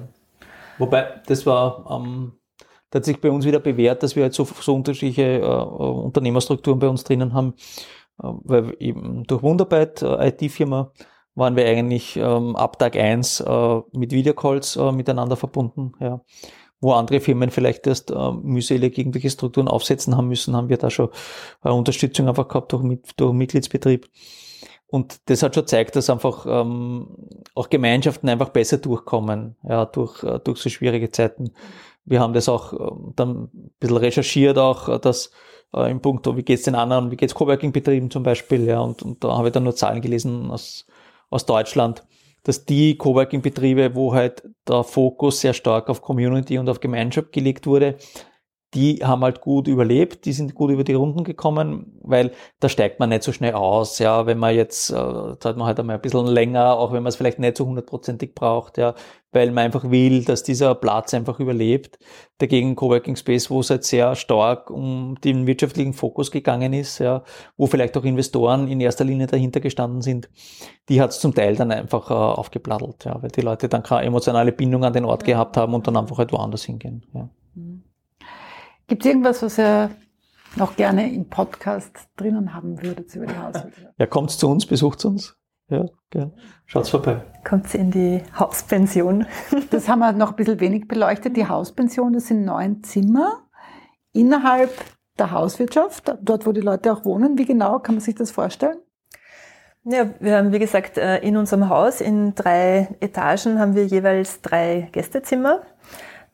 Wobei, 0.78 1.04
das 1.26 1.44
war 1.44 1.84
ähm, 1.90 2.32
da 2.90 2.98
hat 2.98 3.04
sich 3.04 3.20
bei 3.20 3.32
uns 3.32 3.44
wieder 3.44 3.58
bewährt, 3.58 4.04
dass 4.04 4.14
wir 4.14 4.22
halt 4.22 4.34
so, 4.34 4.44
so 4.44 4.72
unterschiedliche 4.72 5.40
äh, 5.40 5.44
Unternehmerstrukturen 5.44 6.78
bei 6.78 6.86
uns 6.86 7.02
drinnen 7.02 7.34
haben 7.34 7.54
äh, 7.54 8.05
weil 8.18 8.76
eben 8.78 9.24
durch 9.24 9.42
Wunderbyte, 9.42 10.02
äh, 10.02 10.28
IT-Firma, 10.28 10.92
waren 11.34 11.54
wir 11.54 11.66
eigentlich 11.66 12.16
ähm, 12.16 12.56
ab 12.56 12.78
Tag 12.78 12.96
eins 12.96 13.40
äh, 13.40 13.80
mit 13.92 14.12
Videocalls 14.12 14.76
äh, 14.76 14.90
miteinander 14.90 15.36
verbunden. 15.36 15.92
Ja. 16.00 16.22
Wo 16.80 16.92
andere 16.92 17.20
Firmen 17.20 17.50
vielleicht 17.50 17.86
erst 17.86 18.10
äh, 18.10 18.32
mühselig 18.32 18.98
irgendwelche 18.98 19.30
Strukturen 19.30 19.68
aufsetzen 19.68 20.16
haben 20.16 20.28
müssen, 20.28 20.56
haben 20.56 20.68
wir 20.68 20.78
da 20.78 20.90
schon 20.90 21.10
äh, 21.62 21.68
Unterstützung 21.68 22.28
einfach 22.28 22.48
gehabt 22.48 22.72
durch, 22.72 22.82
durch 23.16 23.32
Mitgliedsbetrieb. 23.32 24.08
Und 24.88 25.28
das 25.28 25.42
hat 25.42 25.54
schon 25.54 25.64
gezeigt, 25.64 25.96
dass 25.96 26.10
einfach 26.10 26.46
ähm, 26.48 27.08
auch 27.54 27.68
Gemeinschaften 27.68 28.28
einfach 28.28 28.50
besser 28.50 28.78
durchkommen, 28.78 29.56
ja, 29.62 29.84
durch, 29.84 30.22
äh, 30.22 30.38
durch 30.38 30.58
so 30.58 30.70
schwierige 30.70 31.10
Zeiten. 31.10 31.52
Wir 32.04 32.20
haben 32.20 32.34
das 32.34 32.48
auch 32.48 32.72
äh, 32.72 33.12
dann 33.16 33.44
ein 33.44 33.70
bisschen 33.80 33.96
recherchiert, 33.96 34.58
auch, 34.58 34.88
äh, 34.88 34.98
dass 34.98 35.32
äh, 35.74 35.90
im 35.90 36.00
Punkt, 36.00 36.26
wie 36.36 36.42
geht's 36.42 36.62
den 36.64 36.74
anderen, 36.74 37.10
wie 37.10 37.16
geht's 37.16 37.34
Coworking-Betrieben 37.34 38.10
zum 38.10 38.22
Beispiel, 38.22 38.64
ja, 38.64 38.80
und, 38.80 39.02
und 39.02 39.22
da 39.22 39.36
habe 39.36 39.48
ich 39.48 39.52
dann 39.52 39.64
nur 39.64 39.74
Zahlen 39.74 40.00
gelesen 40.00 40.50
aus, 40.50 40.86
aus 41.30 41.46
Deutschland, 41.46 42.04
dass 42.42 42.64
die 42.64 42.96
Coworking-Betriebe, 42.96 43.94
wo 43.94 44.14
halt 44.14 44.48
der 44.68 44.84
Fokus 44.84 45.40
sehr 45.40 45.52
stark 45.52 45.88
auf 45.88 46.02
Community 46.02 46.58
und 46.58 46.68
auf 46.68 46.80
Gemeinschaft 46.80 47.32
gelegt 47.32 47.66
wurde, 47.66 47.96
die 48.74 48.96
haben 49.04 49.22
halt 49.22 49.40
gut 49.40 49.68
überlebt, 49.68 50.24
die 50.24 50.32
sind 50.32 50.54
gut 50.54 50.70
über 50.70 50.84
die 50.84 50.94
Runden 50.94 51.24
gekommen, 51.24 51.98
weil 52.02 52.32
da 52.60 52.68
steigt 52.68 52.98
man 52.98 53.10
nicht 53.10 53.22
so 53.22 53.32
schnell 53.32 53.54
aus, 53.54 53.98
ja, 53.98 54.26
wenn 54.26 54.38
man 54.38 54.54
jetzt, 54.54 54.90
äh, 54.90 54.94
zahlt 55.38 55.56
man 55.56 55.66
halt 55.66 55.78
einmal 55.78 55.96
ein 55.96 56.02
bisschen 56.02 56.26
länger, 56.26 56.76
auch 56.76 56.92
wenn 56.92 57.02
man 57.02 57.10
es 57.10 57.16
vielleicht 57.16 57.38
nicht 57.38 57.56
so 57.56 57.66
hundertprozentig 57.66 58.34
braucht, 58.34 58.76
ja, 58.76 58.94
weil 59.32 59.50
man 59.50 59.64
einfach 59.64 59.90
will, 59.90 60.24
dass 60.24 60.42
dieser 60.42 60.74
Platz 60.74 61.14
einfach 61.14 61.38
überlebt. 61.40 61.98
Dagegen 62.38 62.74
Coworking 62.74 63.16
Space, 63.16 63.50
wo 63.50 63.60
es 63.60 63.70
halt 63.70 63.84
sehr 63.84 64.14
stark 64.14 64.70
um 64.70 65.16
den 65.22 65.46
wirtschaftlichen 65.46 65.92
Fokus 65.92 66.30
gegangen 66.30 66.72
ist, 66.72 66.98
ja, 66.98 67.22
wo 67.56 67.66
vielleicht 67.66 67.96
auch 67.96 68.04
Investoren 68.04 68.68
in 68.68 68.80
erster 68.80 69.04
Linie 69.04 69.26
dahinter 69.26 69.60
gestanden 69.60 70.02
sind, 70.02 70.28
die 70.88 71.00
hat 71.00 71.10
es 71.10 71.20
zum 71.20 71.34
Teil 71.34 71.54
dann 71.54 71.70
einfach 71.70 72.10
äh, 72.10 72.14
aufgeplattelt, 72.14 73.04
ja, 73.04 73.22
weil 73.22 73.30
die 73.30 73.42
Leute 73.42 73.68
dann 73.68 73.82
keine 73.82 74.06
emotionale 74.06 74.52
Bindung 74.52 74.84
an 74.84 74.92
den 74.92 75.04
Ort 75.04 75.24
gehabt 75.24 75.56
haben 75.56 75.72
und 75.72 75.86
dann 75.86 75.96
einfach 75.96 76.18
halt 76.18 76.32
woanders 76.32 76.64
hingehen. 76.64 77.04
Ja. 77.14 77.28
Gibt 78.88 79.04
es 79.04 79.10
irgendwas, 79.10 79.42
was 79.42 79.58
ihr 79.58 79.90
noch 80.54 80.76
gerne 80.76 81.12
im 81.12 81.28
Podcast 81.28 82.08
drinnen 82.16 82.54
haben 82.54 82.80
würdet 82.80 83.12
über 83.16 83.26
die 83.26 83.36
Hauswirtschaft? 83.36 83.94
Ja, 83.98 84.06
kommt 84.06 84.30
zu 84.30 84.48
uns, 84.48 84.64
besucht 84.64 85.04
uns. 85.04 85.36
Ja, 85.68 85.86
gerne. 86.10 86.32
Schaut's 86.66 86.90
vorbei. 86.90 87.24
Kommt 87.44 87.74
in 87.74 87.90
die 87.90 88.22
Hauspension. 88.38 89.26
Das 89.70 89.88
haben 89.88 89.98
wir 89.98 90.12
noch 90.12 90.30
ein 90.30 90.36
bisschen 90.36 90.60
wenig 90.60 90.86
beleuchtet. 90.86 91.36
Die 91.36 91.48
Hauspension, 91.48 92.12
das 92.12 92.28
sind 92.28 92.44
neun 92.44 92.84
Zimmer 92.84 93.40
innerhalb 94.12 94.70
der 95.18 95.32
Hauswirtschaft, 95.32 96.14
dort 96.22 96.46
wo 96.46 96.52
die 96.52 96.60
Leute 96.60 96.92
auch 96.92 97.04
wohnen. 97.04 97.38
Wie 97.38 97.44
genau 97.44 97.80
kann 97.80 97.96
man 97.96 98.02
sich 98.02 98.14
das 98.14 98.30
vorstellen? 98.30 98.78
Ja, 99.82 100.10
wir 100.20 100.36
haben, 100.36 100.52
wie 100.52 100.60
gesagt, 100.60 100.96
äh, 100.96 101.18
in 101.18 101.36
unserem 101.36 101.68
Haus 101.68 102.00
in 102.00 102.36
drei 102.36 102.96
Etagen 103.00 103.58
haben 103.58 103.74
wir 103.74 103.86
jeweils 103.86 104.42
drei 104.42 104.88
Gästezimmer 104.92 105.62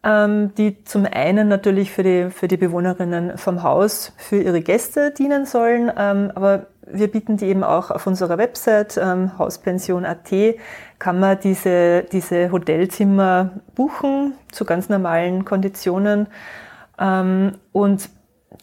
die 0.04 0.82
zum 0.84 1.06
einen 1.06 1.46
natürlich 1.46 1.92
für 1.92 2.02
die, 2.02 2.30
für 2.30 2.48
die 2.48 2.56
Bewohnerinnen 2.56 3.38
vom 3.38 3.62
Haus, 3.62 4.12
für 4.16 4.42
ihre 4.42 4.60
Gäste 4.60 5.12
dienen 5.12 5.46
sollen, 5.46 5.92
ähm, 5.96 6.32
aber 6.34 6.66
wir 6.86 7.10
bieten 7.10 7.36
die 7.36 7.46
eben 7.46 7.62
auch 7.62 7.90
auf 7.90 8.06
unserer 8.06 8.38
Website 8.38 8.98
ähm, 9.00 9.38
hauspension.at, 9.38 10.32
kann 10.98 11.20
man 11.20 11.38
diese, 11.40 12.04
diese 12.10 12.50
Hotelzimmer 12.50 13.50
buchen 13.74 14.34
zu 14.50 14.64
ganz 14.64 14.88
normalen 14.88 15.44
Konditionen. 15.44 16.26
Ähm, 16.98 17.52
und 17.72 18.10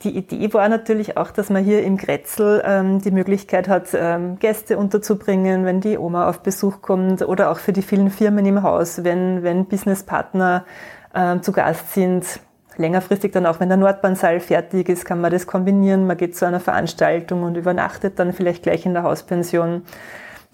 die 0.04 0.16
Idee 0.16 0.54
war 0.54 0.70
natürlich 0.70 1.18
auch, 1.18 1.32
dass 1.32 1.50
man 1.50 1.64
hier 1.64 1.84
im 1.84 1.98
Grätzl 1.98 2.62
ähm, 2.64 3.02
die 3.02 3.12
Möglichkeit 3.12 3.68
hat, 3.68 3.88
ähm, 3.94 4.38
Gäste 4.40 4.78
unterzubringen, 4.78 5.66
wenn 5.66 5.82
die 5.82 5.98
Oma 5.98 6.30
auf 6.30 6.42
Besuch 6.42 6.82
kommt 6.82 7.22
oder 7.22 7.50
auch 7.50 7.58
für 7.58 7.74
die 7.74 7.82
vielen 7.82 8.10
Firmen 8.10 8.46
im 8.46 8.62
Haus, 8.64 9.04
wenn, 9.04 9.44
wenn 9.44 9.66
Businesspartner 9.66 10.66
äh, 11.14 11.40
zu 11.40 11.52
Gast 11.52 11.94
sind. 11.94 12.26
Längerfristig 12.78 13.34
dann 13.34 13.46
auch, 13.46 13.60
wenn 13.60 13.68
der 13.68 13.78
Nordbahnsaal 13.78 14.40
fertig 14.40 14.88
ist, 14.88 15.04
kann 15.04 15.20
man 15.20 15.32
das 15.32 15.48
kombinieren. 15.48 16.08
Man 16.08 16.16
geht 16.16 16.38
zu 16.38 16.46
einer 16.46 16.62
Veranstaltung 16.62 17.44
und 17.44 17.58
übernachtet 17.58 18.20
dann 18.20 18.32
vielleicht 18.32 18.64
gleich 18.64 18.86
in 18.86 18.94
der 18.94 19.04
Hauspension. 19.04 19.84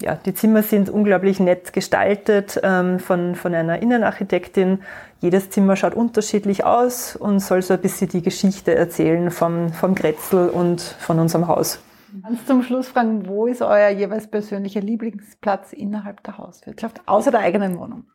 Ja, 0.01 0.15
die 0.15 0.33
Zimmer 0.33 0.61
sind 0.61 0.89
unglaublich 0.89 1.39
nett 1.39 1.71
gestaltet 1.71 2.59
ähm, 2.63 2.99
von, 2.99 3.35
von 3.35 3.53
einer 3.53 3.81
Innenarchitektin. 3.81 4.79
Jedes 5.21 5.49
Zimmer 5.51 5.77
schaut 5.77 5.93
unterschiedlich 5.93 6.65
aus 6.65 7.15
und 7.15 7.39
soll 7.39 7.61
so 7.61 7.75
ein 7.75 7.79
bisschen 7.79 8.09
die 8.09 8.21
Geschichte 8.21 8.75
erzählen 8.75 9.31
vom, 9.31 9.71
vom 9.71 9.95
Grätzl 9.95 10.49
und 10.51 10.81
von 10.81 11.19
unserem 11.19 11.47
Haus. 11.47 11.79
Ganz 12.23 12.45
zum 12.45 12.63
Schluss 12.63 12.89
fragen, 12.89 13.27
wo 13.27 13.45
ist 13.45 13.61
euer 13.61 13.89
jeweils 13.89 14.27
persönlicher 14.27 14.81
Lieblingsplatz 14.81 15.73
innerhalb 15.73 16.23
der 16.23 16.37
Hauswirtschaft, 16.37 17.01
außer 17.05 17.31
der 17.31 17.41
eigenen 17.41 17.77
Wohnung? 17.77 18.05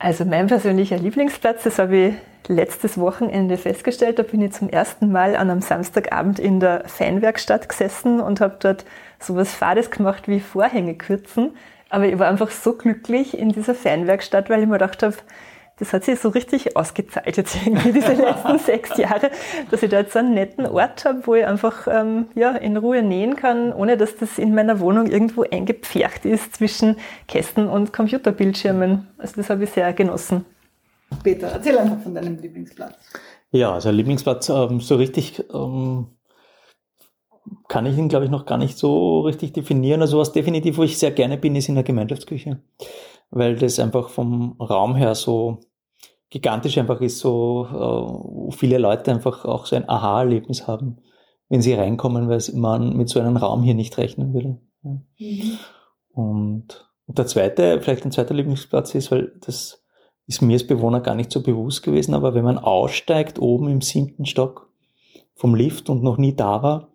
Also 0.00 0.24
mein 0.24 0.46
persönlicher 0.46 0.96
Lieblingsplatz, 0.96 1.64
das 1.64 1.80
habe 1.80 1.96
ich 1.96 2.14
letztes 2.46 2.98
Wochenende 2.98 3.56
festgestellt. 3.56 4.18
Da 4.20 4.22
bin 4.22 4.40
ich 4.42 4.52
zum 4.52 4.68
ersten 4.68 5.10
Mal 5.10 5.34
an 5.34 5.50
einem 5.50 5.60
Samstagabend 5.60 6.38
in 6.38 6.60
der 6.60 6.84
Feinwerkstatt 6.86 7.68
gesessen 7.68 8.20
und 8.20 8.40
habe 8.40 8.56
dort 8.60 8.84
sowas 9.18 9.52
Fades 9.52 9.90
gemacht 9.90 10.28
wie 10.28 10.38
Vorhänge 10.38 10.94
kürzen. 10.94 11.56
Aber 11.90 12.06
ich 12.06 12.18
war 12.18 12.28
einfach 12.28 12.50
so 12.50 12.74
glücklich 12.74 13.36
in 13.36 13.48
dieser 13.48 13.74
Feinwerkstatt, 13.74 14.48
weil 14.50 14.60
ich 14.60 14.66
mir 14.68 14.78
gedacht 14.78 15.02
habe, 15.02 15.16
das 15.78 15.92
hat 15.92 16.04
sich 16.04 16.18
so 16.18 16.28
richtig 16.30 16.76
ausgezahlt 16.76 17.36
jetzt 17.36 17.56
irgendwie 17.66 17.92
diese 17.92 18.12
letzten 18.12 18.58
sechs 18.64 18.96
Jahre, 18.96 19.30
dass 19.70 19.82
ich 19.82 19.90
da 19.90 19.98
jetzt 20.00 20.12
so 20.12 20.18
einen 20.18 20.34
netten 20.34 20.66
Ort 20.66 21.04
habe, 21.04 21.26
wo 21.26 21.34
ich 21.34 21.46
einfach 21.46 21.86
ähm, 21.90 22.26
ja, 22.34 22.52
in 22.52 22.76
Ruhe 22.76 23.02
nähen 23.02 23.36
kann, 23.36 23.72
ohne 23.72 23.96
dass 23.96 24.16
das 24.16 24.38
in 24.38 24.54
meiner 24.54 24.80
Wohnung 24.80 25.06
irgendwo 25.06 25.42
eingepfercht 25.42 26.24
ist 26.24 26.56
zwischen 26.56 26.96
Kästen 27.26 27.68
und 27.68 27.92
Computerbildschirmen. 27.92 29.08
Also 29.18 29.34
das 29.36 29.50
habe 29.50 29.64
ich 29.64 29.70
sehr 29.70 29.92
genossen. 29.92 30.44
Peter, 31.22 31.48
erzähl 31.48 31.78
einfach 31.78 32.00
von 32.00 32.14
deinem 32.14 32.36
Lieblingsplatz. 32.38 32.94
Ja, 33.50 33.72
also 33.72 33.90
Lieblingsplatz 33.90 34.48
ähm, 34.50 34.80
so 34.80 34.96
richtig 34.96 35.42
ähm, 35.52 36.08
kann 37.68 37.86
ich 37.86 37.96
ihn, 37.96 38.08
glaube 38.08 38.26
ich, 38.26 38.30
noch 38.30 38.46
gar 38.46 38.58
nicht 38.58 38.76
so 38.76 39.20
richtig 39.20 39.52
definieren. 39.52 40.02
Also 40.02 40.18
was 40.18 40.32
definitiv, 40.32 40.76
wo 40.76 40.82
ich 40.82 40.98
sehr 40.98 41.10
gerne 41.10 41.38
bin, 41.38 41.56
ist 41.56 41.68
in 41.68 41.74
der 41.74 41.84
Gemeinschaftsküche, 41.84 42.60
weil 43.30 43.56
das 43.56 43.78
einfach 43.78 44.10
vom 44.10 44.56
Raum 44.60 44.96
her 44.96 45.14
so 45.14 45.60
gigantisch 46.30 46.78
einfach 46.78 47.00
ist, 47.00 47.18
so 47.18 47.66
äh, 47.70 47.74
wo 47.74 48.50
viele 48.50 48.78
Leute 48.78 49.10
einfach 49.10 49.44
auch 49.44 49.66
so 49.66 49.76
ein 49.76 49.88
Aha-Erlebnis 49.88 50.66
haben, 50.66 50.98
wenn 51.48 51.62
sie 51.62 51.74
reinkommen, 51.74 52.28
weil 52.28 52.42
man 52.54 52.96
mit 52.96 53.08
so 53.08 53.20
einem 53.20 53.36
Raum 53.36 53.62
hier 53.62 53.74
nicht 53.74 53.96
rechnen 53.98 54.34
würde. 54.34 54.60
Mhm. 54.82 55.58
Und, 56.12 56.88
und 57.06 57.18
der 57.18 57.26
zweite, 57.26 57.80
vielleicht 57.80 58.04
ein 58.04 58.12
zweiter 58.12 58.34
Lieblingsplatz 58.34 58.94
ist, 58.94 59.10
weil 59.10 59.32
das 59.40 59.82
ist 60.26 60.42
mir 60.42 60.54
als 60.54 60.66
Bewohner 60.66 61.00
gar 61.00 61.14
nicht 61.14 61.32
so 61.32 61.42
bewusst 61.42 61.82
gewesen, 61.82 62.12
aber 62.12 62.34
wenn 62.34 62.44
man 62.44 62.58
aussteigt 62.58 63.38
oben 63.38 63.68
im 63.68 63.80
siebten 63.80 64.26
Stock 64.26 64.70
vom 65.34 65.54
Lift 65.54 65.88
und 65.88 66.02
noch 66.02 66.18
nie 66.18 66.34
da 66.34 66.62
war 66.62 66.88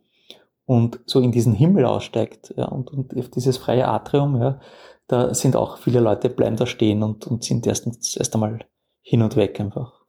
und 0.66 1.00
so 1.06 1.20
in 1.20 1.32
diesen 1.32 1.54
Himmel 1.54 1.86
aussteigt 1.86 2.54
ja, 2.56 2.66
und, 2.66 2.92
und 2.92 3.18
auf 3.18 3.30
dieses 3.30 3.58
freie 3.58 3.88
Atrium, 3.88 4.40
ja, 4.40 4.60
da 5.08 5.34
sind 5.34 5.56
auch 5.56 5.78
viele 5.78 6.00
Leute 6.00 6.30
bleiben 6.30 6.58
da 6.58 6.68
stehen 6.68 7.02
und, 7.02 7.26
und 7.26 7.44
sind 7.44 7.66
erst, 7.66 7.88
erst 7.88 8.34
einmal 8.36 8.60
hin 9.04 9.22
und 9.22 9.36
weg 9.36 9.60
einfach. 9.60 10.02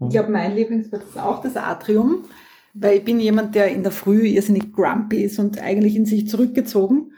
Ich 0.00 0.10
glaube, 0.10 0.30
mein 0.30 0.54
Lieblingsplatz 0.54 1.04
ist 1.04 1.18
auch 1.18 1.42
das 1.42 1.56
Atrium, 1.56 2.24
weil 2.74 2.98
ich 2.98 3.04
bin 3.04 3.18
jemand, 3.18 3.54
der 3.54 3.68
in 3.68 3.82
der 3.82 3.92
Früh 3.92 4.26
irrsinnig 4.26 4.72
grumpy 4.72 5.22
ist 5.22 5.38
und 5.38 5.58
eigentlich 5.60 5.96
in 5.96 6.06
sich 6.06 6.28
zurückgezogen. 6.28 7.12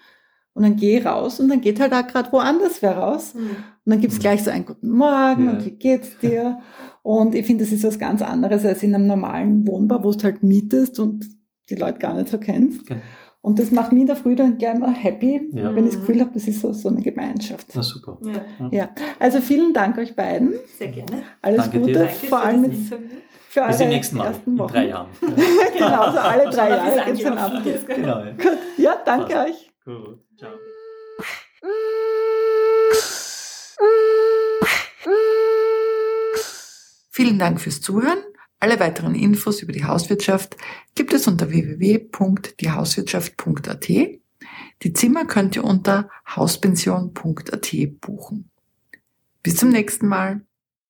Und 0.54 0.62
dann 0.64 0.76
gehe 0.76 0.98
ich 0.98 1.06
raus 1.06 1.38
und 1.38 1.48
dann 1.48 1.60
geht 1.60 1.78
halt 1.78 1.92
auch 1.92 2.06
gerade 2.06 2.32
woanders 2.32 2.82
wer 2.82 2.96
raus. 2.96 3.34
Mhm. 3.34 3.40
Und 3.40 3.92
dann 3.92 4.00
gibt's 4.00 4.18
gleich 4.18 4.42
so 4.42 4.50
einen 4.50 4.66
guten 4.66 4.90
Morgen 4.90 5.46
ja. 5.46 5.52
und 5.52 5.64
wie 5.64 5.70
geht's 5.70 6.18
dir? 6.18 6.58
Und 7.02 7.34
ich 7.34 7.46
finde, 7.46 7.64
das 7.64 7.72
ist 7.72 7.84
was 7.84 7.98
ganz 7.98 8.22
anderes 8.22 8.64
als 8.64 8.82
in 8.82 8.94
einem 8.94 9.06
normalen 9.06 9.66
Wohnbau, 9.66 10.02
wo 10.02 10.12
du 10.12 10.22
halt 10.24 10.42
mietest 10.42 10.98
und 10.98 11.26
die 11.70 11.76
Leute 11.76 11.98
gar 11.98 12.14
nicht 12.14 12.28
so 12.28 12.38
kennst. 12.38 12.82
Okay. 12.82 13.00
Und 13.48 13.58
das 13.58 13.70
macht 13.70 13.92
mich 13.92 14.02
in 14.02 14.06
der 14.06 14.16
Früh 14.16 14.37
dann 14.37 14.58
gleich 14.58 14.78
mal 14.78 14.92
happy, 14.92 15.48
ja. 15.54 15.74
wenn 15.74 15.87
ich 15.87 15.94
das 15.94 16.00
Gefühl 16.00 16.20
habe, 16.20 16.32
das 16.34 16.46
ist 16.46 16.61
so, 16.61 16.70
so 16.74 16.90
eine 16.90 17.00
Gemeinschaft. 17.00 17.68
Na 17.72 17.82
super. 17.82 18.18
Ja. 18.61 18.68
ja. 18.70 18.90
Also 19.18 19.40
vielen 19.40 19.72
Dank 19.72 19.96
euch 19.96 20.14
beiden. 20.14 20.52
Sehr 20.76 20.88
gerne. 20.88 21.22
Alles 21.40 21.62
Danke 21.62 21.80
Gute, 21.80 21.92
dir. 21.92 22.08
vor 22.28 22.42
allem 22.42 22.61
mit, 22.61 22.74
für 22.74 22.98
Bis 23.66 23.80
eure 23.80 23.88
nächsten 23.88 24.18
Mal, 24.18 24.26
ersten 24.26 24.58
Wochen. 24.58 24.68
In 24.68 24.74
drei 24.74 24.88
Jahren. 24.88 25.08
genau, 25.72 26.02
also 26.02 26.18
alle 26.18 26.50
drei 26.50 26.68
Jahre 26.68 27.04
gibt 27.06 27.20
es 27.20 27.24
einen 27.24 27.38
Update. 27.38 27.87
Genau. 27.87 28.22
Gut. 28.37 28.58
Ja, 28.76 28.96
danke 29.02 29.32
Passt. 29.32 29.48
euch. 29.48 29.70
Gut. 29.87 30.18
Ciao. 30.37 30.50
Vielen 37.12 37.38
Dank 37.38 37.62
fürs 37.62 37.80
Zuhören. 37.80 38.18
Alle 38.61 38.81
weiteren 38.81 39.14
Infos 39.14 39.62
über 39.62 39.73
die 39.73 39.85
Hauswirtschaft 39.85 40.57
gibt 40.94 41.12
es 41.12 41.29
unter 41.29 41.51
www.diehauswirtschaft.at. 41.51 43.88
Die 44.83 44.92
Zimmer 44.92 45.25
könnt 45.27 45.57
ihr 45.57 45.64
unter 45.64 46.09
hauspension.at 46.35 47.77
buchen. 48.01 48.51
Bis 49.42 49.57
zum 49.57 49.71
nächsten 49.71 50.07
Mal. 50.09 50.42